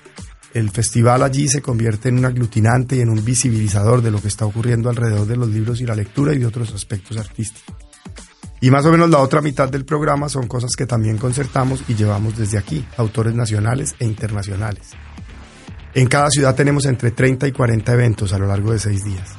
El 0.54 0.70
festival 0.70 1.24
allí 1.24 1.48
se 1.48 1.60
convierte 1.60 2.08
en 2.08 2.18
un 2.18 2.26
aglutinante 2.26 2.94
y 2.94 3.00
en 3.00 3.10
un 3.10 3.24
visibilizador 3.24 4.02
de 4.02 4.12
lo 4.12 4.22
que 4.22 4.28
está 4.28 4.46
ocurriendo 4.46 4.88
alrededor 4.88 5.26
de 5.26 5.36
los 5.36 5.48
libros 5.48 5.80
y 5.80 5.84
la 5.84 5.96
lectura 5.96 6.32
y 6.32 6.38
de 6.38 6.46
otros 6.46 6.72
aspectos 6.72 7.16
artísticos. 7.16 7.74
Y 8.60 8.70
más 8.70 8.86
o 8.86 8.92
menos 8.92 9.10
la 9.10 9.18
otra 9.18 9.42
mitad 9.42 9.68
del 9.68 9.84
programa 9.84 10.28
son 10.28 10.46
cosas 10.46 10.70
que 10.78 10.86
también 10.86 11.18
concertamos 11.18 11.82
y 11.88 11.96
llevamos 11.96 12.38
desde 12.38 12.56
aquí, 12.56 12.86
autores 12.96 13.34
nacionales 13.34 13.96
e 13.98 14.04
internacionales. 14.04 14.92
En 15.92 16.06
cada 16.06 16.30
ciudad 16.30 16.54
tenemos 16.54 16.86
entre 16.86 17.10
30 17.10 17.48
y 17.48 17.52
40 17.52 17.92
eventos 17.92 18.32
a 18.32 18.38
lo 18.38 18.46
largo 18.46 18.72
de 18.72 18.78
seis 18.78 19.04
días. 19.04 19.32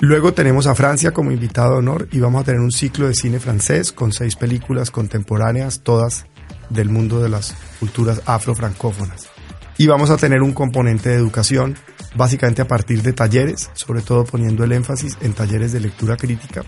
Luego 0.00 0.34
tenemos 0.34 0.66
a 0.66 0.74
Francia 0.74 1.12
como 1.12 1.32
invitado 1.32 1.72
de 1.72 1.78
honor 1.78 2.08
y 2.12 2.20
vamos 2.20 2.42
a 2.42 2.44
tener 2.44 2.60
un 2.60 2.72
ciclo 2.72 3.08
de 3.08 3.14
cine 3.14 3.40
francés 3.40 3.90
con 3.90 4.12
seis 4.12 4.36
películas 4.36 4.90
contemporáneas, 4.90 5.80
todas 5.80 6.26
del 6.68 6.90
mundo 6.90 7.22
de 7.22 7.30
las 7.30 7.54
culturas 7.80 8.20
afrofrancófonas. 8.26 9.35
Y 9.78 9.86
vamos 9.86 10.10
a 10.10 10.16
tener 10.16 10.42
un 10.42 10.52
componente 10.52 11.10
de 11.10 11.16
educación, 11.16 11.76
básicamente 12.14 12.62
a 12.62 12.68
partir 12.68 13.02
de 13.02 13.12
talleres, 13.12 13.70
sobre 13.74 14.00
todo 14.00 14.24
poniendo 14.24 14.64
el 14.64 14.72
énfasis 14.72 15.18
en 15.20 15.34
talleres 15.34 15.72
de 15.72 15.80
lectura 15.80 16.16
crítica, 16.16 16.62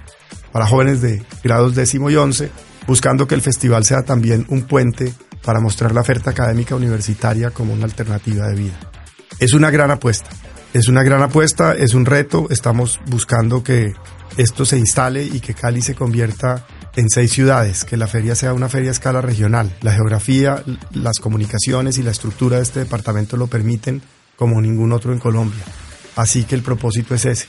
para 0.53 0.67
jóvenes 0.67 1.01
de 1.01 1.25
grados 1.43 1.75
décimo 1.75 2.11
y 2.11 2.17
once, 2.17 2.51
buscando 2.87 3.27
que 3.27 3.35
el 3.35 3.43
festival 3.43 3.85
sea 3.85 4.03
también 4.03 4.45
un 4.49 4.63
puente 4.63 5.13
para 5.43 5.61
mostrar 5.61 5.95
la 5.95 6.03
oferta 6.03 6.31
académica 6.31 6.75
universitaria 6.75 7.51
como 7.51 7.73
una 7.73 7.85
alternativa 7.85 8.47
de 8.49 8.55
vida. 8.55 8.79
Es 9.39 9.55
una 9.55 9.71
gran 9.71 9.91
apuesta, 9.91 10.29
es 10.75 10.89
una 10.89 11.03
gran 11.03 11.23
apuesta, 11.23 11.75
es 11.75 11.95
un 11.95 12.05
reto, 12.05 12.49
estamos 12.51 13.01
buscando 13.07 13.63
que 13.63 13.95
esto 14.37 14.67
se 14.67 14.79
instale 14.79 15.25
y 15.25 15.41
que 15.41 15.55
Cali 15.55 15.81
se 15.81 15.95
convierta 15.95 16.67
en 16.97 17.09
seis 17.09 17.33
ciudades, 17.33 17.85
que 17.85 17.97
la 17.97 18.07
feria 18.07 18.35
sea 18.35 18.53
una 18.53 18.69
feria 18.69 18.91
a 18.91 18.93
escala 18.93 19.21
regional. 19.21 19.71
La 19.83 19.93
geografía, 19.93 20.63
las 20.93 21.19
comunicaciones 21.19 21.99
y 21.99 22.03
la 22.03 22.11
estructura 22.11 22.57
de 22.57 22.63
este 22.63 22.81
departamento 22.81 23.37
lo 23.37 23.47
permiten 23.47 24.03
como 24.37 24.61
ningún 24.61 24.93
otro 24.93 25.13
en 25.13 25.19
Colombia. 25.19 25.63
Así 26.17 26.45
que 26.45 26.55
el 26.55 26.63
propósito 26.63 27.15
es 27.15 27.25
ese, 27.25 27.47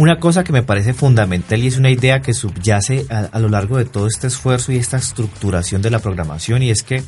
una 0.00 0.18
cosa 0.18 0.44
que 0.44 0.52
me 0.52 0.62
parece 0.62 0.94
fundamental 0.94 1.62
y 1.62 1.66
es 1.66 1.76
una 1.76 1.90
idea 1.90 2.22
que 2.22 2.32
subyace 2.32 3.06
a, 3.10 3.38
lo 3.38 3.50
largo 3.50 3.76
de 3.76 3.84
todo 3.84 4.06
este 4.06 4.28
esfuerzo 4.28 4.72
y 4.72 4.76
esta 4.76 4.96
estructuración 4.96 5.82
de 5.82 5.90
la 5.90 5.98
programación 5.98 6.62
y 6.62 6.70
es 6.70 6.82
que 6.82 7.02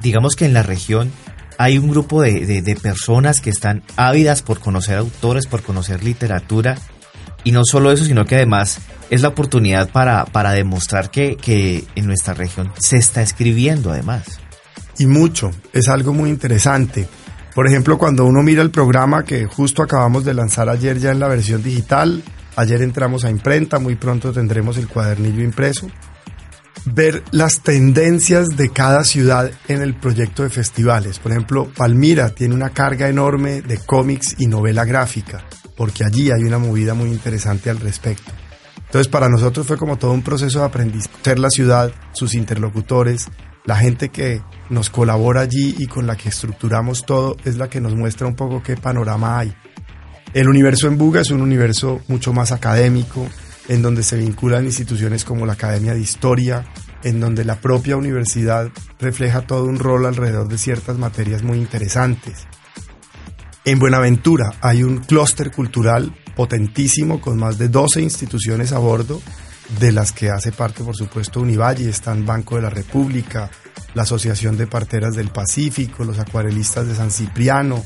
digamos 0.00 0.34
que 0.34 0.44
en 0.44 0.54
la 0.54 0.64
región 0.64 1.12
hay 1.56 1.78
un 1.78 1.88
grupo 1.88 2.20
de, 2.22 2.78
personas 2.82 3.40
que 3.40 3.50
están 3.50 3.84
ávidas 3.96 4.42
por 4.42 4.58
conocer 4.58 4.98
autores, 4.98 5.46
por 5.46 5.62
conocer 5.62 6.02
literatura 6.02 6.78
y 7.48 7.50
no 7.50 7.62
solo 7.64 7.90
eso, 7.90 8.04
sino 8.04 8.26
que 8.26 8.34
además 8.34 8.78
es 9.08 9.22
la 9.22 9.28
oportunidad 9.28 9.88
para, 9.88 10.26
para 10.26 10.52
demostrar 10.52 11.10
que, 11.10 11.38
que 11.38 11.86
en 11.94 12.06
nuestra 12.06 12.34
región 12.34 12.70
se 12.78 12.98
está 12.98 13.22
escribiendo 13.22 13.90
además. 13.90 14.38
Y 14.98 15.06
mucho, 15.06 15.50
es 15.72 15.88
algo 15.88 16.12
muy 16.12 16.28
interesante. 16.28 17.08
Por 17.54 17.66
ejemplo, 17.66 17.96
cuando 17.96 18.26
uno 18.26 18.42
mira 18.42 18.60
el 18.60 18.70
programa 18.70 19.24
que 19.24 19.46
justo 19.46 19.82
acabamos 19.82 20.26
de 20.26 20.34
lanzar 20.34 20.68
ayer 20.68 20.98
ya 20.98 21.10
en 21.10 21.20
la 21.20 21.28
versión 21.28 21.62
digital, 21.62 22.22
ayer 22.54 22.82
entramos 22.82 23.24
a 23.24 23.30
imprenta, 23.30 23.78
muy 23.78 23.94
pronto 23.94 24.30
tendremos 24.30 24.76
el 24.76 24.86
cuadernillo 24.86 25.42
impreso, 25.42 25.90
ver 26.84 27.22
las 27.30 27.60
tendencias 27.60 28.48
de 28.58 28.68
cada 28.68 29.04
ciudad 29.04 29.50
en 29.68 29.80
el 29.80 29.94
proyecto 29.94 30.42
de 30.42 30.50
festivales. 30.50 31.18
Por 31.18 31.32
ejemplo, 31.32 31.72
Palmira 31.74 32.28
tiene 32.28 32.54
una 32.54 32.68
carga 32.68 33.08
enorme 33.08 33.62
de 33.62 33.78
cómics 33.78 34.34
y 34.36 34.48
novela 34.48 34.84
gráfica, 34.84 35.42
porque 35.78 36.04
allí 36.04 36.32
hay 36.32 36.42
una 36.42 36.58
movida 36.58 36.92
muy 36.92 37.08
interesante 37.08 37.70
al 37.70 37.78
respecto. 37.78 38.32
Entonces, 38.78 39.06
para 39.06 39.28
nosotros 39.28 39.64
fue 39.64 39.76
como 39.76 39.96
todo 39.96 40.12
un 40.12 40.22
proceso 40.22 40.58
de 40.58 40.64
aprendizaje, 40.64 41.14
ser 41.22 41.38
la 41.38 41.50
ciudad, 41.50 41.92
sus 42.12 42.34
interlocutores, 42.34 43.28
la 43.64 43.76
gente 43.76 44.08
que 44.08 44.42
nos 44.70 44.90
colabora 44.90 45.42
allí 45.42 45.76
y 45.78 45.86
con 45.86 46.06
la 46.06 46.16
que 46.16 46.30
estructuramos 46.30 47.06
todo 47.06 47.36
es 47.44 47.58
la 47.58 47.70
que 47.70 47.80
nos 47.80 47.94
muestra 47.94 48.26
un 48.26 48.34
poco 48.34 48.60
qué 48.60 48.76
panorama 48.76 49.38
hay. 49.38 49.54
El 50.34 50.48
universo 50.48 50.88
en 50.88 50.98
Buga 50.98 51.20
es 51.20 51.30
un 51.30 51.42
universo 51.42 52.00
mucho 52.08 52.32
más 52.32 52.50
académico, 52.50 53.28
en 53.68 53.80
donde 53.80 54.02
se 54.02 54.16
vinculan 54.16 54.64
instituciones 54.64 55.24
como 55.24 55.46
la 55.46 55.52
Academia 55.52 55.94
de 55.94 56.00
Historia, 56.00 56.64
en 57.04 57.20
donde 57.20 57.44
la 57.44 57.60
propia 57.60 57.96
universidad 57.96 58.70
refleja 58.98 59.42
todo 59.42 59.64
un 59.64 59.78
rol 59.78 60.06
alrededor 60.06 60.48
de 60.48 60.58
ciertas 60.58 60.98
materias 60.98 61.44
muy 61.44 61.58
interesantes. 61.58 62.48
En 63.64 63.78
Buenaventura 63.78 64.54
hay 64.60 64.82
un 64.82 64.98
clúster 64.98 65.50
cultural 65.50 66.14
potentísimo 66.34 67.20
con 67.20 67.36
más 67.36 67.58
de 67.58 67.68
12 67.68 68.00
instituciones 68.00 68.72
a 68.72 68.78
bordo, 68.78 69.20
de 69.80 69.92
las 69.92 70.12
que 70.12 70.30
hace 70.30 70.52
parte, 70.52 70.82
por 70.82 70.96
supuesto, 70.96 71.40
Univalle, 71.40 71.88
están 71.88 72.24
Banco 72.24 72.56
de 72.56 72.62
la 72.62 72.70
República, 72.70 73.50
la 73.94 74.02
Asociación 74.02 74.56
de 74.56 74.66
Parteras 74.66 75.14
del 75.14 75.28
Pacífico, 75.28 76.04
los 76.04 76.18
acuarelistas 76.18 76.86
de 76.86 76.94
San 76.94 77.10
Cipriano, 77.10 77.84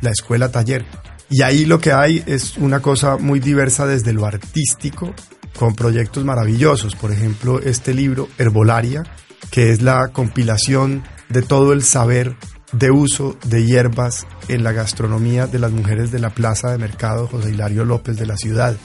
la 0.00 0.10
Escuela 0.10 0.52
Taller. 0.52 0.84
Y 1.30 1.42
ahí 1.42 1.64
lo 1.64 1.80
que 1.80 1.92
hay 1.92 2.22
es 2.26 2.56
una 2.58 2.80
cosa 2.80 3.16
muy 3.16 3.40
diversa 3.40 3.86
desde 3.86 4.12
lo 4.12 4.26
artístico, 4.26 5.12
con 5.58 5.74
proyectos 5.74 6.24
maravillosos. 6.24 6.94
Por 6.94 7.10
ejemplo, 7.10 7.60
este 7.60 7.94
libro, 7.94 8.28
Herbolaria, 8.38 9.02
que 9.50 9.70
es 9.70 9.82
la 9.82 10.08
compilación 10.08 11.02
de 11.28 11.42
todo 11.42 11.72
el 11.72 11.82
saber 11.82 12.36
de 12.78 12.90
uso 12.90 13.36
de 13.44 13.64
hierbas 13.64 14.26
en 14.48 14.64
la 14.64 14.72
gastronomía 14.72 15.46
de 15.46 15.58
las 15.58 15.72
mujeres 15.72 16.10
de 16.10 16.18
la 16.18 16.30
Plaza 16.30 16.70
de 16.70 16.78
Mercado 16.78 17.26
José 17.26 17.50
Hilario 17.50 17.84
López 17.84 18.16
de 18.16 18.26
la 18.26 18.36
ciudad. 18.36 18.76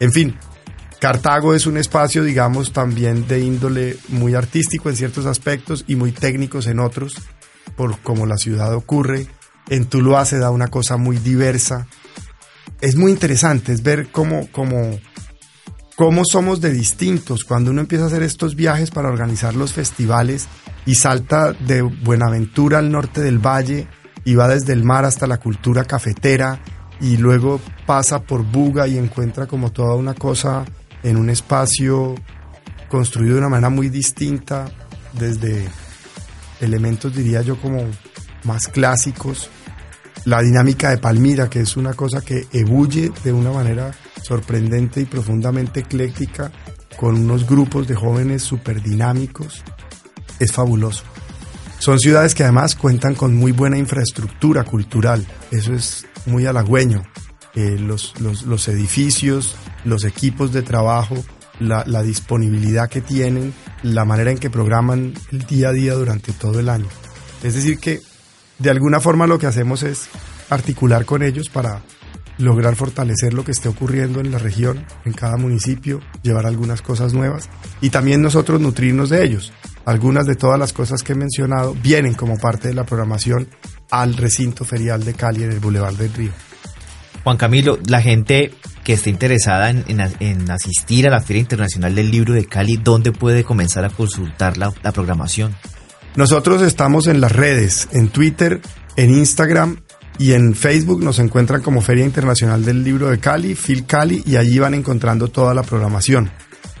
En 0.00 0.12
fin, 0.12 0.36
Cartago 1.00 1.54
es 1.54 1.66
un 1.66 1.76
espacio, 1.76 2.24
digamos, 2.24 2.72
también 2.72 3.26
de 3.26 3.40
índole 3.40 3.96
muy 4.08 4.34
artístico 4.34 4.90
en 4.90 4.96
ciertos 4.96 5.26
aspectos 5.26 5.84
y 5.86 5.96
muy 5.96 6.12
técnicos 6.12 6.66
en 6.66 6.80
otros, 6.80 7.14
por 7.76 7.98
como 8.00 8.26
la 8.26 8.36
ciudad 8.36 8.74
ocurre. 8.74 9.26
En 9.68 9.86
Tuluá 9.86 10.24
se 10.24 10.38
da 10.38 10.50
una 10.50 10.68
cosa 10.68 10.96
muy 10.96 11.18
diversa. 11.18 11.86
Es 12.80 12.96
muy 12.96 13.12
interesante, 13.12 13.72
es 13.72 13.82
ver 13.82 14.08
cómo, 14.10 14.48
cómo, 14.52 14.98
cómo 15.96 16.22
somos 16.24 16.60
de 16.60 16.72
distintos. 16.72 17.44
Cuando 17.44 17.70
uno 17.70 17.80
empieza 17.80 18.04
a 18.04 18.08
hacer 18.08 18.22
estos 18.22 18.56
viajes 18.56 18.90
para 18.90 19.08
organizar 19.08 19.54
los 19.54 19.72
festivales 19.72 20.48
y 20.88 20.94
salta 20.94 21.52
de 21.52 21.82
Buenaventura 21.82 22.78
al 22.78 22.90
norte 22.90 23.20
del 23.20 23.38
valle 23.38 23.86
y 24.24 24.36
va 24.36 24.48
desde 24.48 24.72
el 24.72 24.84
mar 24.84 25.04
hasta 25.04 25.26
la 25.26 25.36
cultura 25.36 25.84
cafetera 25.84 26.60
y 26.98 27.18
luego 27.18 27.60
pasa 27.84 28.22
por 28.22 28.42
Buga 28.42 28.88
y 28.88 28.96
encuentra 28.96 29.46
como 29.46 29.70
toda 29.70 29.96
una 29.96 30.14
cosa 30.14 30.64
en 31.02 31.18
un 31.18 31.28
espacio 31.28 32.14
construido 32.88 33.34
de 33.34 33.40
una 33.40 33.50
manera 33.50 33.68
muy 33.68 33.90
distinta, 33.90 34.64
desde 35.12 35.68
elementos, 36.62 37.14
diría 37.14 37.42
yo, 37.42 37.60
como 37.60 37.84
más 38.44 38.66
clásicos. 38.68 39.50
La 40.24 40.40
dinámica 40.40 40.88
de 40.88 40.96
Palmira, 40.96 41.50
que 41.50 41.60
es 41.60 41.76
una 41.76 41.92
cosa 41.92 42.22
que 42.22 42.46
ebulle 42.54 43.12
de 43.24 43.32
una 43.34 43.52
manera 43.52 43.92
sorprendente 44.22 45.02
y 45.02 45.04
profundamente 45.04 45.80
ecléctica, 45.80 46.50
con 46.96 47.16
unos 47.16 47.46
grupos 47.46 47.86
de 47.86 47.94
jóvenes 47.94 48.42
súper 48.42 48.82
dinámicos, 48.82 49.62
es 50.38 50.52
fabuloso. 50.52 51.04
Son 51.78 51.98
ciudades 51.98 52.34
que 52.34 52.42
además 52.42 52.74
cuentan 52.74 53.14
con 53.14 53.34
muy 53.34 53.52
buena 53.52 53.78
infraestructura 53.78 54.64
cultural, 54.64 55.26
eso 55.50 55.74
es 55.74 56.06
muy 56.26 56.46
halagüeño. 56.46 57.04
Eh, 57.54 57.76
los, 57.78 58.14
los, 58.20 58.68
edificios, 58.68 59.56
los 59.84 60.04
equipos 60.04 60.52
de 60.52 60.62
trabajo, 60.62 61.16
la, 61.58 62.02
disponibilidad 62.02 62.88
que 62.88 63.00
tienen, 63.00 63.52
la 63.82 64.04
manera 64.04 64.30
en 64.30 64.38
que 64.38 64.50
programan 64.50 65.14
el 65.32 65.46
día 65.46 65.70
a 65.70 65.72
día 65.72 65.94
durante 65.94 66.32
todo 66.32 66.60
el 66.60 66.68
año. 66.68 66.86
Es 67.42 67.54
decir, 67.54 67.78
que 67.78 68.00
de 68.58 68.70
alguna 68.70 69.00
forma 69.00 69.26
lo 69.26 69.38
que 69.38 69.46
hacemos 69.46 69.82
es 69.82 70.08
articular 70.50 71.04
con 71.04 71.22
ellos 71.22 71.48
para 71.48 71.82
lograr 72.38 72.76
fortalecer 72.76 73.34
lo 73.34 73.44
que 73.44 73.52
esté 73.52 73.68
ocurriendo 73.68 74.20
en 74.20 74.30
la 74.30 74.38
región, 74.38 74.84
en 75.04 75.12
cada 75.12 75.36
municipio, 75.36 76.00
llevar 76.22 76.46
algunas 76.46 76.82
cosas 76.82 77.12
nuevas 77.12 77.48
y 77.80 77.90
también 77.90 78.22
nosotros 78.22 78.60
nutrirnos 78.60 79.10
de 79.10 79.24
ellos. 79.24 79.52
Algunas 79.84 80.26
de 80.26 80.36
todas 80.36 80.58
las 80.58 80.72
cosas 80.72 81.02
que 81.02 81.12
he 81.12 81.16
mencionado 81.16 81.74
vienen 81.82 82.14
como 82.14 82.38
parte 82.38 82.68
de 82.68 82.74
la 82.74 82.84
programación 82.84 83.48
al 83.90 84.16
recinto 84.16 84.64
ferial 84.64 85.04
de 85.04 85.14
Cali 85.14 85.42
en 85.42 85.52
el 85.52 85.60
Boulevard 85.60 85.94
del 85.94 86.12
Río. 86.12 86.32
Juan 87.24 87.36
Camilo, 87.36 87.78
la 87.86 88.00
gente 88.00 88.52
que 88.84 88.94
esté 88.94 89.10
interesada 89.10 89.68
en, 89.68 90.50
asistir 90.50 91.06
a 91.06 91.10
la 91.10 91.20
Feria 91.20 91.40
Internacional 91.40 91.94
del 91.94 92.10
Libro 92.10 92.32
de 92.32 92.46
Cali, 92.46 92.78
¿dónde 92.78 93.12
puede 93.12 93.44
comenzar 93.44 93.84
a 93.84 93.90
consultar 93.90 94.56
la, 94.56 94.70
programación? 94.92 95.54
Nosotros 96.16 96.62
estamos 96.62 97.06
en 97.06 97.20
las 97.20 97.32
redes, 97.32 97.88
en 97.92 98.08
Twitter, 98.08 98.60
en 98.96 99.10
Instagram 99.10 99.80
y 100.18 100.32
en 100.32 100.54
Facebook 100.54 101.02
nos 101.02 101.18
encuentran 101.20 101.62
como 101.62 101.80
Feria 101.80 102.04
Internacional 102.04 102.64
del 102.64 102.82
Libro 102.82 103.08
de 103.08 103.18
Cali, 103.18 103.54
Phil 103.54 103.86
Cali, 103.86 104.22
y 104.26 104.36
allí 104.36 104.58
van 104.58 104.74
encontrando 104.74 105.28
toda 105.28 105.54
la 105.54 105.62
programación. 105.62 106.30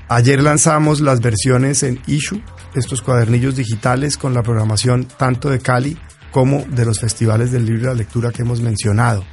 Ayer 0.08 0.42
lanzamos 0.42 1.00
las 1.00 1.20
versiones 1.20 1.82
en 1.82 2.00
Issue, 2.06 2.42
estos 2.74 3.02
cuadernillos 3.02 3.56
digitales 3.56 4.16
con 4.16 4.34
la 4.34 4.42
programación 4.42 5.06
tanto 5.06 5.50
de 5.50 5.60
Cali 5.60 5.96
como 6.30 6.64
de 6.70 6.84
los 6.84 6.98
festivales 6.98 7.52
del 7.52 7.64
libro 7.66 7.82
de 7.82 7.88
la 7.88 7.94
lectura 7.94 8.32
que 8.32 8.42
hemos 8.42 8.60
mencionado. 8.60 9.24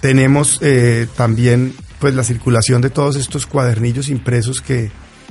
Tenemos 0.00 0.58
eh, 0.60 1.06
también 1.16 1.74
pues 2.00 2.14
la 2.14 2.24
circulación 2.24 2.82
de 2.82 2.90
todos 2.90 3.16
estos 3.16 3.46
cuadernillos 3.46 4.08
impresos 4.08 4.60
que 4.60 4.90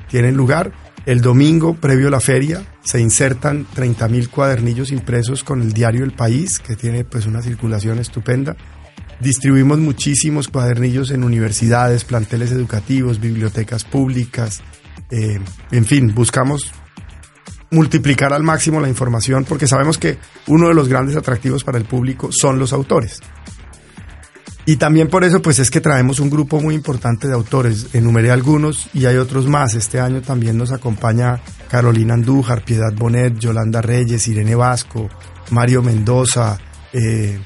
tienen 0.09 0.35
lugar. 0.35 0.71
El 1.05 1.21
domingo, 1.21 1.73
previo 1.73 2.09
a 2.09 2.11
la 2.11 2.19
feria, 2.19 2.63
se 2.83 2.99
insertan 2.99 3.65
30.000 3.75 4.29
cuadernillos 4.29 4.91
impresos 4.91 5.43
con 5.43 5.61
el 5.61 5.73
diario 5.73 6.03
El 6.03 6.11
País, 6.11 6.59
que 6.59 6.75
tiene 6.75 7.03
pues 7.03 7.25
una 7.25 7.41
circulación 7.41 7.97
estupenda. 7.97 8.55
Distribuimos 9.19 9.79
muchísimos 9.79 10.47
cuadernillos 10.47 11.11
en 11.11 11.23
universidades, 11.23 12.03
planteles 12.03 12.51
educativos, 12.51 13.19
bibliotecas 13.19 13.83
públicas, 13.83 14.61
eh, 15.11 15.39
en 15.71 15.85
fin, 15.85 16.13
buscamos 16.13 16.71
multiplicar 17.71 18.33
al 18.33 18.43
máximo 18.43 18.79
la 18.79 18.89
información 18.89 19.45
porque 19.45 19.67
sabemos 19.67 19.97
que 19.97 20.17
uno 20.47 20.67
de 20.67 20.73
los 20.73 20.87
grandes 20.87 21.15
atractivos 21.15 21.63
para 21.63 21.77
el 21.77 21.85
público 21.85 22.29
son 22.31 22.59
los 22.59 22.73
autores. 22.73 23.21
Y 24.65 24.75
también 24.75 25.07
por 25.07 25.23
eso 25.23 25.41
pues 25.41 25.59
es 25.59 25.71
que 25.71 25.81
traemos 25.81 26.19
un 26.19 26.29
grupo 26.29 26.61
muy 26.61 26.75
importante 26.75 27.27
de 27.27 27.33
autores. 27.33 27.87
Enumeré 27.93 28.31
algunos 28.31 28.89
y 28.93 29.05
hay 29.05 29.17
otros 29.17 29.47
más. 29.47 29.73
Este 29.73 29.99
año 29.99 30.21
también 30.21 30.57
nos 30.57 30.71
acompaña 30.71 31.41
Carolina 31.69 32.13
Andújar, 32.13 32.63
Piedad 32.63 32.93
Bonet, 32.93 33.39
Yolanda 33.39 33.81
Reyes, 33.81 34.27
Irene 34.27 34.55
Vasco, 34.55 35.09
Mario 35.49 35.81
Mendoza. 35.81 36.59
Eh, 36.93 37.39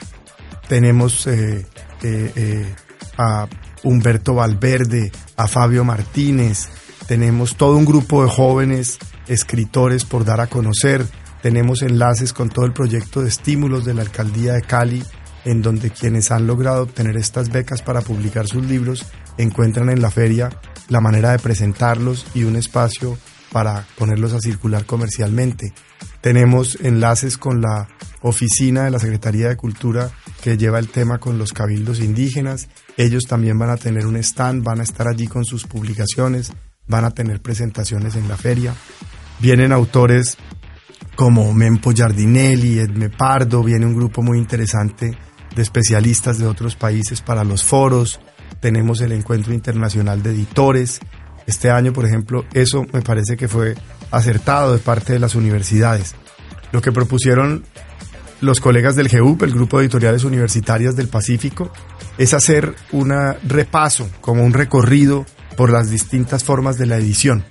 tenemos 0.68 1.26
eh, 1.28 1.66
eh, 2.04 2.76
a 3.18 3.48
Humberto 3.84 4.34
Valverde, 4.34 5.12
a 5.38 5.48
Fabio 5.48 5.86
Martínez. 5.86 6.68
Tenemos 7.08 7.56
todo 7.56 7.78
un 7.78 7.86
grupo 7.86 8.24
de 8.24 8.30
jóvenes 8.30 8.98
escritores 9.28 10.04
por 10.04 10.26
dar 10.26 10.42
a 10.42 10.48
conocer. 10.48 11.06
Tenemos 11.42 11.82
enlaces 11.82 12.34
con 12.34 12.50
todo 12.50 12.66
el 12.66 12.74
proyecto 12.74 13.22
de 13.22 13.30
estímulos 13.30 13.86
de 13.86 13.94
la 13.94 14.02
Alcaldía 14.02 14.54
de 14.54 14.64
Cali 14.64 15.04
en 15.46 15.62
donde 15.62 15.92
quienes 15.92 16.32
han 16.32 16.48
logrado 16.48 16.84
obtener 16.84 17.16
estas 17.16 17.50
becas 17.50 17.82
para 17.82 18.02
publicar 18.02 18.48
sus 18.48 18.66
libros 18.66 19.06
encuentran 19.38 19.90
en 19.90 20.02
la 20.02 20.12
feria 20.12 20.50
la 20.90 21.02
manera 21.02 21.32
de 21.32 21.40
presentarlos 21.40 22.26
y 22.34 22.44
un 22.44 22.56
espacio 22.56 23.18
para 23.52 23.86
ponerlos 23.98 24.34
a 24.34 24.42
circular 24.42 24.86
comercialmente. 24.86 25.74
Tenemos 26.20 26.78
enlaces 26.82 27.38
con 27.38 27.62
la 27.62 27.88
oficina 28.22 28.84
de 28.84 28.92
la 28.92 29.00
Secretaría 29.00 29.48
de 29.48 29.56
Cultura 29.56 30.12
que 30.42 30.58
lleva 30.58 30.80
el 30.80 30.90
tema 30.90 31.20
con 31.20 31.38
los 31.38 31.54
cabildos 31.54 32.00
indígenas. 32.00 32.68
Ellos 32.98 33.24
también 33.28 33.58
van 33.58 33.70
a 33.70 33.78
tener 33.78 34.08
un 34.08 34.18
stand, 34.18 34.64
van 34.64 34.80
a 34.80 34.84
estar 34.84 35.08
allí 35.08 35.28
con 35.28 35.46
sus 35.46 35.66
publicaciones, 35.66 36.52
van 36.88 37.06
a 37.06 37.12
tener 37.12 37.42
presentaciones 37.42 38.16
en 38.16 38.28
la 38.28 38.36
feria. 38.36 38.74
Vienen 39.40 39.72
autores 39.72 40.38
como 41.16 41.54
Mempo 41.54 41.92
Giardinelli, 41.92 42.80
Edme 42.80 43.10
Pardo, 43.10 43.64
viene 43.64 43.86
un 43.86 43.96
grupo 43.96 44.22
muy 44.22 44.38
interesante 44.38 45.18
de 45.56 45.62
especialistas 45.62 46.38
de 46.38 46.48
otros 46.48 46.76
países 46.76 47.22
para 47.22 47.44
los 47.44 47.64
foros, 47.64 48.20
tenemos 48.60 49.02
el 49.02 49.12
encuentro 49.12 49.54
internacional 49.54 50.24
de 50.24 50.32
editores. 50.32 51.00
Este 51.48 51.70
año, 51.70 51.94
por 51.94 52.06
ejemplo, 52.06 52.46
eso 52.54 52.86
me 52.92 53.02
parece 53.02 53.38
que 53.38 53.48
fue 53.48 53.76
acertado 54.12 54.74
de 54.74 54.80
parte 54.80 55.14
de 55.14 55.20
las 55.20 55.36
universidades. 55.36 56.16
Lo 56.72 56.82
que 56.82 56.92
propusieron 56.92 57.64
los 58.42 58.60
colegas 58.60 58.96
del 58.96 59.10
GEUP, 59.10 59.44
el 59.44 59.54
Grupo 59.54 59.78
de 59.78 59.86
Editoriales 59.86 60.24
Universitarias 60.24 60.96
del 60.96 61.08
Pacífico, 61.08 61.72
es 62.18 62.34
hacer 62.34 62.76
un 62.92 63.14
repaso, 63.44 64.10
como 64.22 64.44
un 64.44 64.54
recorrido 64.54 65.26
por 65.56 65.72
las 65.72 65.90
distintas 65.90 66.44
formas 66.44 66.78
de 66.78 66.86
la 66.86 66.98
edición. 66.98 67.46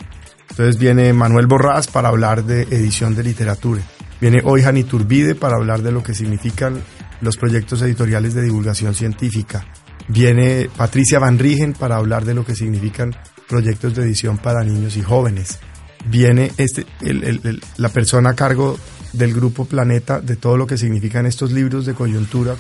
Entonces 0.51 0.79
viene 0.79 1.13
Manuel 1.13 1.47
Borrás 1.47 1.89
para 1.89 2.09
hablar 2.09 2.45
de 2.45 2.63
edición 2.63 3.15
de 3.15 3.25
literatura. 3.25 3.83
Viene 4.21 4.41
Oijan 4.45 4.77
Iturbide 4.77 5.35
para 5.35 5.57
hablar 5.57 5.83
de 5.83 5.91
lo 5.93 6.03
que 6.03 6.15
significan 6.15 6.83
los 7.21 7.37
proyectos 7.37 7.83
editoriales 7.83 8.35
de 8.35 8.43
divulgación 8.43 8.95
científica. 8.95 9.67
Viene 10.09 10.69
Patricia 10.77 11.19
Van 11.19 11.39
Rigen 11.39 11.73
para 11.73 11.97
hablar 11.97 12.25
de 12.25 12.35
lo 12.35 12.45
que 12.45 12.55
significan 12.55 13.15
proyectos 13.49 13.95
de 13.95 14.03
edición 14.03 14.39
para 14.39 14.65
niños 14.65 14.97
y 14.97 15.03
jóvenes. 15.03 15.59
Viene 16.07 16.53
este, 16.59 16.87
la 17.77 17.89
persona 17.89 18.31
a 18.31 18.35
cargo 18.35 18.79
del 19.13 19.33
grupo 19.33 19.65
Planeta 19.65 20.21
de 20.21 20.37
todo 20.37 20.57
lo 20.57 20.67
que 20.67 20.77
significan 20.77 21.25
estos 21.25 21.53
libros 21.53 21.87
de 21.87 21.95
coyuntura 21.95 22.57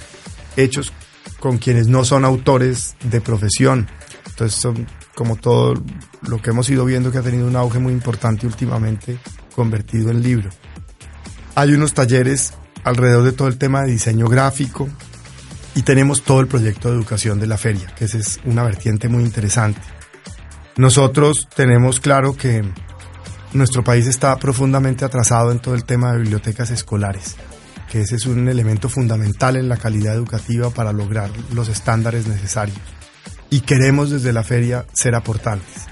hechos 0.57 0.93
con 1.41 1.59
quienes 1.59 1.89
no 1.89 2.05
son 2.05 2.25
autores 2.25 2.97
de 3.03 3.21
profesión. 3.21 3.89
Entonces 4.27 4.61
son 4.61 4.87
como 5.15 5.37
todo 5.37 5.75
lo 6.23 6.41
que 6.41 6.51
hemos 6.51 6.69
ido 6.71 6.85
viendo 6.85 7.13
que 7.13 7.19
ha 7.19 7.23
tenido 7.23 7.47
un 7.47 7.57
auge 7.57 7.79
muy 7.79 7.93
importante 7.93 8.47
últimamente, 8.47 9.19
convertido 9.55 10.11
en 10.11 10.23
libro. 10.23 10.51
Hay 11.55 11.73
unos 11.73 11.95
talleres 11.95 12.55
alrededor 12.85 13.25
de 13.25 13.33
todo 13.33 13.49
el 13.49 13.59
tema 13.59 13.83
de 13.83 13.93
diseño 13.93 14.29
gráfico 14.29 14.89
y 15.75 15.83
tenemos 15.83 16.23
todo 16.23 16.41
el 16.41 16.47
proyecto 16.47 16.89
de 16.89 16.97
educación 16.97 17.41
de 17.41 17.47
la 17.47 17.59
feria, 17.59 17.87
que 17.97 18.05
esa 18.05 18.19
es 18.19 18.41
una 18.45 18.63
vertiente 18.63 19.09
muy 19.09 19.25
interesante. 19.25 19.81
Nosotros 20.77 21.49
tenemos 21.55 22.01
claro 22.01 22.37
que 22.37 22.65
nuestro 23.53 23.85
país 23.85 24.07
está 24.07 24.37
profundamente 24.37 25.05
atrasado 25.05 25.53
en 25.53 25.61
todo 25.61 25.75
el 25.75 25.85
tema 25.85 26.13
de 26.13 26.19
bibliotecas 26.19 26.71
escolares, 26.71 27.37
que 27.91 28.01
ese 28.01 28.17
es 28.17 28.27
un 28.27 28.49
elemento 28.49 28.89
fundamental 28.89 29.57
en 29.57 29.69
la 29.69 29.77
calidad 29.77 30.15
educativa 30.15 30.71
para 30.71 30.93
lograr 30.93 31.31
los 31.53 31.69
estándares 31.69 32.27
necesarios. 32.27 32.79
Y 33.51 33.61
queremos 33.61 34.11
desde 34.11 34.33
la 34.33 34.43
feria 34.43 34.85
ser 34.93 35.15
aportantes. 35.15 35.87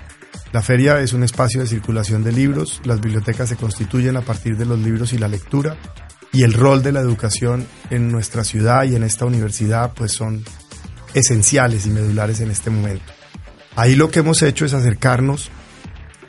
La 0.52 0.62
feria 0.62 1.00
es 1.00 1.12
un 1.12 1.22
espacio 1.22 1.61
de 1.61 1.66
circulación 1.66 2.24
de 2.24 2.33
libros, 2.33 2.81
las 2.85 3.00
bibliotecas 3.00 3.48
se 3.48 3.57
constituyen 3.57 4.16
a 4.16 4.22
partir 4.22 4.57
de 4.57 4.66
los 4.66 4.78
libros 4.78 5.12
y 5.12 5.18
la 5.18 5.28
lectura, 5.28 5.76
y 6.33 6.42
el 6.42 6.55
rol 6.55 6.83
de 6.83 6.92
la 6.92 7.01
educación 7.01 7.66
en 7.90 8.11
nuestra 8.11 8.45
ciudad 8.45 8.85
y 8.85 8.97
en 8.97 9.03
esta 9.03 9.27
universidad 9.27 9.92
pues 9.95 10.12
son 10.12 10.45
esenciales 11.14 11.87
y 11.87 11.90
medulares 11.90 12.40
en 12.40 12.51
este 12.51 12.71
momento. 12.71 13.12
Ahí 13.77 13.95
lo 13.95 14.11
que 14.11 14.21
hemos 14.21 14.42
hecho 14.42 14.64
es 14.64 14.75
acercarnos 14.75 15.51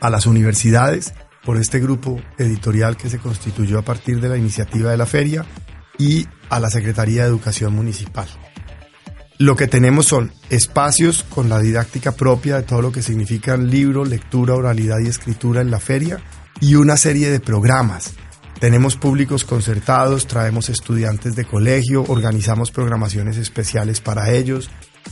a 0.00 0.10
las 0.10 0.26
universidades 0.26 1.14
por 1.44 1.56
este 1.56 1.80
grupo 1.80 2.20
editorial 2.38 2.96
que 2.96 3.10
se 3.10 3.18
constituyó 3.18 3.78
a 3.78 3.82
partir 3.82 4.20
de 4.20 4.28
la 4.28 4.36
iniciativa 4.36 4.90
de 4.90 4.96
la 4.96 5.06
feria 5.06 5.44
y 5.98 6.26
a 6.50 6.60
la 6.60 6.70
Secretaría 6.70 7.22
de 7.22 7.28
Educación 7.28 7.74
Municipal. 7.74 8.28
Lo 9.38 9.56
que 9.56 9.66
tenemos 9.66 10.06
son 10.06 10.32
espacios 10.48 11.24
con 11.28 11.48
la 11.48 11.58
didáctica 11.58 12.12
propia 12.12 12.56
de 12.56 12.62
todo 12.62 12.82
lo 12.82 12.92
que 12.92 13.02
significan 13.02 13.68
libro, 13.68 14.04
lectura, 14.04 14.54
oralidad 14.54 15.00
y 15.00 15.08
escritura 15.08 15.60
en 15.60 15.70
la 15.70 15.80
feria 15.80 16.22
y 16.60 16.76
una 16.76 16.96
serie 16.96 17.30
de 17.30 17.40
programas. 17.40 18.14
Tenemos 18.60 18.96
públicos 18.96 19.44
concertados, 19.44 20.26
traemos 20.26 20.68
estudiantes 20.68 21.34
de 21.36 21.44
colegio, 21.44 22.04
organizamos 22.08 22.70
programaciones 22.70 23.36
especiales 23.36 24.00
para 24.00 24.30
ellos, 24.30 24.70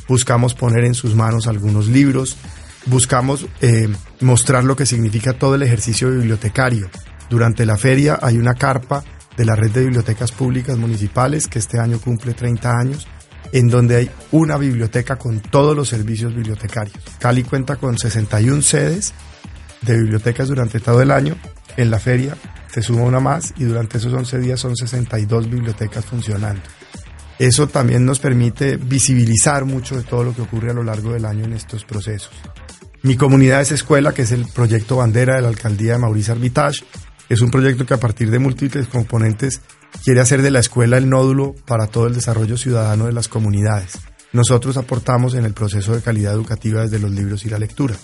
buscamos 0.08 0.54
poner 0.54 0.84
en 0.84 0.94
sus 0.94 1.14
manos 1.14 1.46
algunos 1.46 1.88
libros, 1.88 2.36
buscamos 2.86 3.46
eh, 3.60 3.88
mostrar 4.20 4.64
lo 4.64 4.76
que 4.76 4.86
significa 4.86 5.32
todo 5.32 5.56
el 5.56 5.62
ejercicio 5.62 6.10
bibliotecario. 6.10 6.88
Durante 7.28 7.66
la 7.66 7.76
feria 7.76 8.18
hay 8.22 8.38
una 8.38 8.54
carpa 8.54 9.04
de 9.36 9.44
la 9.44 9.56
red 9.56 9.70
de 9.70 9.84
bibliotecas 9.84 10.32
públicas 10.32 10.76
municipales 10.76 11.46
que 11.46 11.58
este 11.58 11.78
año 11.78 11.98
cumple 11.98 12.34
30 12.34 12.70
años, 12.70 13.08
en 13.52 13.68
donde 13.68 13.96
hay 13.96 14.10
una 14.30 14.56
biblioteca 14.56 15.16
con 15.16 15.40
todos 15.40 15.76
los 15.76 15.88
servicios 15.88 16.34
bibliotecarios. 16.34 16.96
Cali 17.18 17.42
cuenta 17.42 17.76
con 17.76 17.98
61 17.98 18.62
sedes 18.62 19.12
de 19.82 19.98
bibliotecas 19.98 20.48
durante 20.48 20.80
todo 20.80 21.02
el 21.02 21.10
año. 21.10 21.36
En 21.76 21.90
la 21.90 21.98
feria 21.98 22.36
se 22.72 22.82
suma 22.82 23.02
una 23.02 23.20
más 23.20 23.52
y 23.56 23.64
durante 23.64 23.98
esos 23.98 24.12
11 24.12 24.38
días 24.38 24.60
son 24.60 24.76
62 24.76 25.50
bibliotecas 25.50 26.04
funcionando. 26.04 26.62
Eso 27.38 27.66
también 27.66 28.04
nos 28.04 28.20
permite 28.20 28.76
visibilizar 28.76 29.64
mucho 29.64 29.96
de 29.96 30.02
todo 30.02 30.24
lo 30.24 30.34
que 30.34 30.42
ocurre 30.42 30.70
a 30.70 30.74
lo 30.74 30.84
largo 30.84 31.12
del 31.12 31.24
año 31.24 31.44
en 31.44 31.54
estos 31.54 31.84
procesos. 31.84 32.30
Mi 33.02 33.16
comunidad 33.16 33.60
es 33.60 33.72
escuela, 33.72 34.12
que 34.12 34.22
es 34.22 34.30
el 34.30 34.46
proyecto 34.46 34.98
bandera 34.98 35.34
de 35.34 35.42
la 35.42 35.48
alcaldía 35.48 35.94
de 35.94 35.98
Mauricio 35.98 36.34
Arbitage. 36.34 36.84
Es 37.28 37.40
un 37.40 37.50
proyecto 37.50 37.84
que 37.84 37.94
a 37.94 38.00
partir 38.00 38.30
de 38.30 38.38
múltiples 38.38 38.86
componentes 38.86 39.60
quiere 40.04 40.20
hacer 40.20 40.40
de 40.40 40.52
la 40.52 40.60
escuela 40.60 40.98
el 40.98 41.10
nódulo 41.10 41.54
para 41.66 41.88
todo 41.88 42.06
el 42.06 42.14
desarrollo 42.14 42.56
ciudadano 42.56 43.06
de 43.06 43.12
las 43.12 43.26
comunidades. 43.26 43.98
Nosotros 44.32 44.76
aportamos 44.76 45.34
en 45.34 45.44
el 45.44 45.52
proceso 45.52 45.94
de 45.94 46.00
calidad 46.00 46.32
educativa 46.32 46.82
desde 46.82 47.00
los 47.00 47.10
libros 47.10 47.44
y 47.44 47.50
la 47.50 47.58
lectura. 47.58 47.96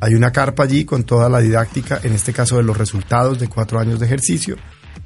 Hay 0.00 0.14
una 0.14 0.32
carpa 0.32 0.64
allí 0.64 0.84
con 0.84 1.04
toda 1.04 1.28
la 1.28 1.40
didáctica, 1.40 2.00
en 2.02 2.12
este 2.12 2.32
caso 2.32 2.56
de 2.56 2.62
los 2.62 2.76
resultados 2.76 3.38
de 3.38 3.48
cuatro 3.48 3.78
años 3.78 4.00
de 4.00 4.06
ejercicio, 4.06 4.56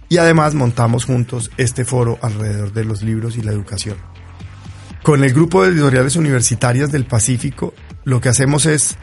y 0.08 0.16
además 0.16 0.54
montamos 0.54 1.04
juntos 1.04 1.50
este 1.56 1.84
foro 1.84 2.18
alrededor 2.22 2.72
de 2.72 2.84
los 2.84 3.02
libros 3.02 3.36
y 3.36 3.42
la 3.42 3.52
educación. 3.52 3.96
Con 5.02 5.24
el 5.24 5.32
grupo 5.32 5.62
de 5.62 5.70
editoriales 5.70 6.16
universitarias 6.16 6.90
del 6.90 7.06
Pacífico, 7.06 7.74
lo 8.04 8.20
que 8.20 8.28
hacemos 8.28 8.66
es 8.66 8.96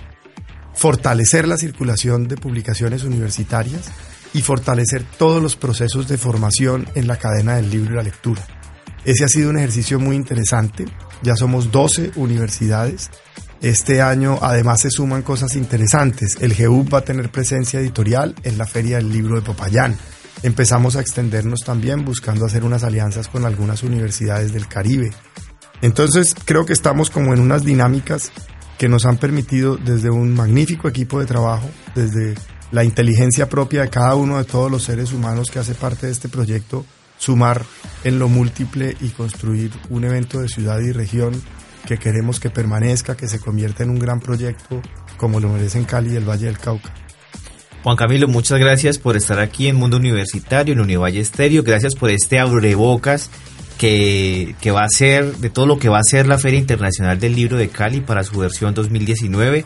fortalecer 0.73 1.47
la 1.47 1.57
circulación 1.57 2.27
de 2.27 2.37
publicaciones 2.37 3.03
universitarias 3.03 3.91
y 4.33 4.41
fortalecer 4.41 5.03
todos 5.17 5.41
los 5.41 5.55
procesos 5.55 6.07
de 6.07 6.17
formación 6.17 6.87
en 6.95 7.07
la 7.07 7.17
cadena 7.17 7.55
del 7.55 7.69
libro 7.69 7.93
y 7.93 7.95
la 7.95 8.03
lectura. 8.03 8.45
Ese 9.05 9.23
ha 9.23 9.27
sido 9.27 9.49
un 9.51 9.57
ejercicio 9.57 9.99
muy 9.99 10.15
interesante. 10.15 10.85
Ya 11.21 11.35
somos 11.35 11.71
12 11.71 12.11
universidades. 12.15 13.11
Este 13.61 14.01
año 14.01 14.37
además 14.41 14.81
se 14.81 14.91
suman 14.91 15.21
cosas 15.21 15.55
interesantes. 15.55 16.37
El 16.41 16.53
GEU 16.53 16.87
va 16.87 16.99
a 16.99 17.05
tener 17.05 17.31
presencia 17.31 17.79
editorial 17.79 18.35
en 18.43 18.57
la 18.57 18.65
Feria 18.65 18.97
del 18.97 19.11
Libro 19.11 19.35
de 19.35 19.41
Popayán. 19.41 19.97
Empezamos 20.43 20.95
a 20.95 21.01
extendernos 21.01 21.61
también 21.61 22.05
buscando 22.05 22.45
hacer 22.45 22.63
unas 22.63 22.83
alianzas 22.83 23.27
con 23.27 23.45
algunas 23.45 23.83
universidades 23.83 24.53
del 24.53 24.67
Caribe. 24.67 25.11
Entonces 25.81 26.35
creo 26.45 26.65
que 26.65 26.73
estamos 26.73 27.09
como 27.09 27.33
en 27.33 27.39
unas 27.39 27.63
dinámicas 27.63 28.31
que 28.77 28.89
nos 28.89 29.05
han 29.05 29.17
permitido 29.17 29.77
desde 29.77 30.09
un 30.09 30.33
magnífico 30.33 30.87
equipo 30.87 31.19
de 31.19 31.25
trabajo, 31.25 31.69
desde 31.95 32.35
la 32.71 32.83
inteligencia 32.83 33.47
propia 33.49 33.81
de 33.81 33.89
cada 33.89 34.15
uno 34.15 34.37
de 34.37 34.43
todos 34.43 34.69
los 34.69 34.83
seres 34.83 35.13
humanos 35.13 35.49
que 35.51 35.59
hace 35.59 35.75
parte 35.75 36.07
de 36.07 36.11
este 36.11 36.29
proyecto, 36.29 36.85
sumar 37.17 37.63
en 38.03 38.19
lo 38.19 38.27
múltiple 38.27 38.95
y 38.99 39.09
construir 39.09 39.71
un 39.89 40.03
evento 40.03 40.41
de 40.41 40.49
ciudad 40.49 40.79
y 40.79 40.91
región 40.91 41.41
que 41.85 41.97
queremos 41.97 42.39
que 42.39 42.49
permanezca, 42.49 43.15
que 43.15 43.27
se 43.27 43.39
convierta 43.39 43.83
en 43.83 43.89
un 43.89 43.99
gran 43.99 44.19
proyecto 44.19 44.81
como 45.17 45.39
lo 45.39 45.49
merecen 45.49 45.85
Cali 45.85 46.13
y 46.13 46.15
el 46.15 46.27
Valle 46.27 46.47
del 46.47 46.57
Cauca. 46.57 46.93
Juan 47.83 47.97
Camilo, 47.97 48.27
muchas 48.27 48.59
gracias 48.59 48.97
por 48.97 49.15
estar 49.15 49.39
aquí 49.39 49.67
en 49.67 49.75
Mundo 49.75 49.97
Universitario, 49.97 50.73
en 50.73 50.79
Univalle 50.79 51.19
Estéreo. 51.19 51.61
Gracias 51.61 51.93
por 51.93 52.09
este 52.09 52.39
abrebocas 52.39 53.29
que, 53.77 54.55
que, 54.59 54.71
va 54.71 54.83
a 54.83 54.89
ser, 54.89 55.37
de 55.37 55.51
todo 55.51 55.67
lo 55.67 55.77
que 55.77 55.87
va 55.87 55.99
a 55.99 56.03
ser 56.03 56.27
la 56.27 56.39
Feria 56.39 56.59
Internacional 56.59 57.19
del 57.19 57.35
Libro 57.35 57.57
de 57.57 57.69
Cali 57.69 58.01
para 58.01 58.23
su 58.23 58.39
versión 58.39 58.73
2019. 58.73 59.65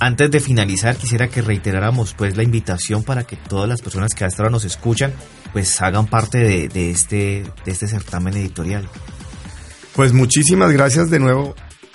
Antes 0.00 0.30
de 0.30 0.40
finalizar, 0.40 0.96
quisiera 0.96 1.28
que 1.28 1.40
reiteráramos 1.40 2.14
pues 2.14 2.36
la 2.36 2.42
invitación 2.42 3.04
para 3.04 3.24
que 3.24 3.36
todas 3.36 3.68
las 3.68 3.80
personas 3.80 4.12
que 4.12 4.24
hasta 4.24 4.42
ahora 4.42 4.50
nos 4.50 4.64
escuchan 4.64 5.12
pues 5.52 5.80
hagan 5.80 6.06
parte 6.06 6.38
de, 6.38 6.68
de, 6.68 6.90
este, 6.90 7.44
de 7.64 7.72
este 7.72 7.86
certamen 7.86 8.36
editorial. 8.36 8.86
Pues 9.96 10.12
muchísimas 10.12 10.72
gracias 10.72 11.08
de 11.08 11.18
nuevo, 11.18 11.54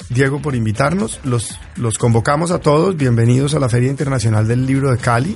Diego, 0.09 0.41
por 0.41 0.55
invitarnos. 0.55 1.19
Los, 1.23 1.59
los 1.75 1.99
convocamos 1.99 2.49
a 2.49 2.57
todos. 2.57 2.97
Bienvenidos 2.97 3.53
a 3.53 3.59
la 3.59 3.69
Feria 3.69 3.91
Internacional 3.91 4.47
del 4.47 4.65
Libro 4.65 4.89
de 4.89 4.97
Cali, 4.97 5.35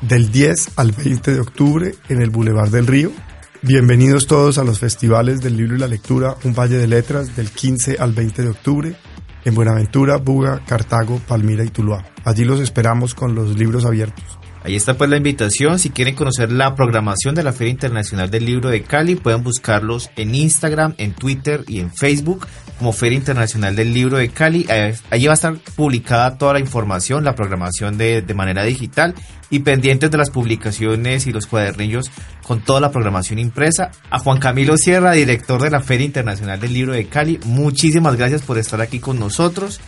del 0.00 0.32
10 0.32 0.70
al 0.76 0.92
20 0.92 1.34
de 1.34 1.40
octubre 1.40 1.94
en 2.08 2.22
el 2.22 2.30
Boulevard 2.30 2.70
del 2.70 2.86
Río. 2.86 3.12
Bienvenidos 3.60 4.26
todos 4.26 4.56
a 4.56 4.64
los 4.64 4.78
festivales 4.78 5.42
del 5.42 5.58
libro 5.58 5.76
y 5.76 5.78
la 5.80 5.88
lectura, 5.88 6.36
un 6.44 6.54
valle 6.54 6.78
de 6.78 6.86
letras 6.86 7.36
del 7.36 7.50
15 7.50 7.98
al 7.98 8.12
20 8.12 8.44
de 8.44 8.48
octubre 8.48 8.96
en 9.44 9.54
Buenaventura, 9.54 10.16
Buga, 10.16 10.64
Cartago, 10.66 11.20
Palmira 11.28 11.64
y 11.64 11.68
Tuluá. 11.68 12.02
Allí 12.24 12.46
los 12.46 12.60
esperamos 12.60 13.14
con 13.14 13.34
los 13.34 13.58
libros 13.58 13.84
abiertos. 13.84 14.37
Ahí 14.64 14.74
está 14.74 14.94
pues 14.94 15.08
la 15.08 15.16
invitación. 15.16 15.78
Si 15.78 15.90
quieren 15.90 16.14
conocer 16.14 16.50
la 16.50 16.74
programación 16.74 17.34
de 17.34 17.42
la 17.42 17.52
Feria 17.52 17.70
Internacional 17.70 18.30
del 18.30 18.44
Libro 18.44 18.70
de 18.70 18.82
Cali, 18.82 19.14
pueden 19.14 19.42
buscarlos 19.42 20.10
en 20.16 20.34
Instagram, 20.34 20.94
en 20.98 21.14
Twitter 21.14 21.64
y 21.68 21.80
en 21.80 21.92
Facebook 21.92 22.46
como 22.78 22.92
Feria 22.92 23.18
Internacional 23.18 23.74
del 23.76 23.92
Libro 23.92 24.18
de 24.18 24.28
Cali. 24.28 24.66
Allí 25.10 25.26
va 25.26 25.32
a 25.32 25.34
estar 25.34 25.56
publicada 25.76 26.38
toda 26.38 26.54
la 26.54 26.60
información, 26.60 27.24
la 27.24 27.34
programación 27.34 27.98
de, 27.98 28.22
de 28.22 28.34
manera 28.34 28.64
digital 28.64 29.14
y 29.50 29.60
pendientes 29.60 30.10
de 30.10 30.18
las 30.18 30.30
publicaciones 30.30 31.26
y 31.26 31.32
los 31.32 31.46
cuadernillos 31.46 32.10
con 32.46 32.60
toda 32.60 32.80
la 32.80 32.90
programación 32.90 33.38
impresa. 33.38 33.90
A 34.10 34.18
Juan 34.18 34.38
Camilo 34.38 34.76
Sierra, 34.76 35.12
director 35.12 35.62
de 35.62 35.70
la 35.70 35.80
Feria 35.80 36.06
Internacional 36.06 36.60
del 36.60 36.72
Libro 36.72 36.92
de 36.92 37.06
Cali, 37.06 37.38
muchísimas 37.44 38.16
gracias 38.16 38.42
por 38.42 38.58
estar 38.58 38.80
aquí 38.80 38.98
con 38.98 39.18
nosotros 39.18 39.80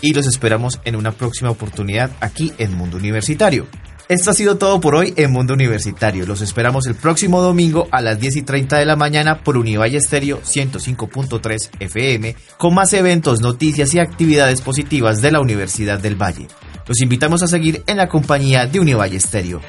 y 0.00 0.12
los 0.12 0.26
esperamos 0.26 0.80
en 0.84 0.96
una 0.96 1.12
próxima 1.12 1.50
oportunidad 1.50 2.10
aquí 2.20 2.52
en 2.58 2.76
Mundo 2.76 2.96
Universitario. 2.96 3.66
Esto 4.06 4.30
ha 4.30 4.34
sido 4.34 4.58
todo 4.58 4.82
por 4.82 4.94
hoy 4.96 5.14
en 5.16 5.32
Mundo 5.32 5.54
Universitario. 5.54 6.26
Los 6.26 6.42
esperamos 6.42 6.86
el 6.86 6.94
próximo 6.94 7.40
domingo 7.40 7.88
a 7.90 8.02
las 8.02 8.20
10 8.20 8.36
y 8.36 8.42
30 8.42 8.78
de 8.78 8.84
la 8.84 8.96
mañana 8.96 9.42
por 9.42 9.56
Univalle 9.56 9.96
Estéreo 9.96 10.42
105.3 10.42 11.70
FM 11.80 12.36
con 12.58 12.74
más 12.74 12.92
eventos, 12.92 13.40
noticias 13.40 13.94
y 13.94 14.00
actividades 14.00 14.60
positivas 14.60 15.22
de 15.22 15.32
la 15.32 15.40
Universidad 15.40 15.98
del 15.98 16.20
Valle. 16.20 16.48
Los 16.86 17.00
invitamos 17.00 17.42
a 17.42 17.46
seguir 17.46 17.82
en 17.86 17.96
la 17.96 18.06
compañía 18.06 18.66
de 18.66 18.78
Univalle 18.78 19.16
Estéreo. 19.16 19.62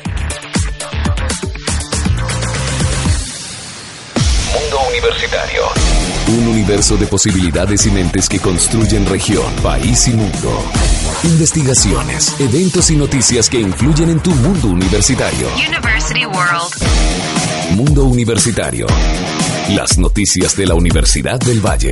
Mundo 4.53 4.77
Universitario. 4.89 5.61
Un 6.27 6.47
universo 6.49 6.97
de 6.97 7.07
posibilidades 7.07 7.85
y 7.85 7.91
mentes 7.91 8.27
que 8.27 8.39
construyen 8.39 9.05
región, 9.05 9.49
país 9.63 10.09
y 10.09 10.11
mundo. 10.11 10.61
Investigaciones, 11.23 12.35
eventos 12.39 12.91
y 12.91 12.95
noticias 12.95 13.49
que 13.49 13.59
influyen 13.59 14.09
en 14.09 14.19
tu 14.19 14.31
mundo 14.31 14.67
universitario. 14.67 15.47
University 15.55 16.25
World. 16.25 17.75
Mundo 17.75 18.05
Universitario. 18.05 18.85
Las 19.69 19.97
noticias 19.97 20.55
de 20.55 20.67
la 20.67 20.75
Universidad 20.75 21.39
del 21.39 21.65
Valle. 21.65 21.91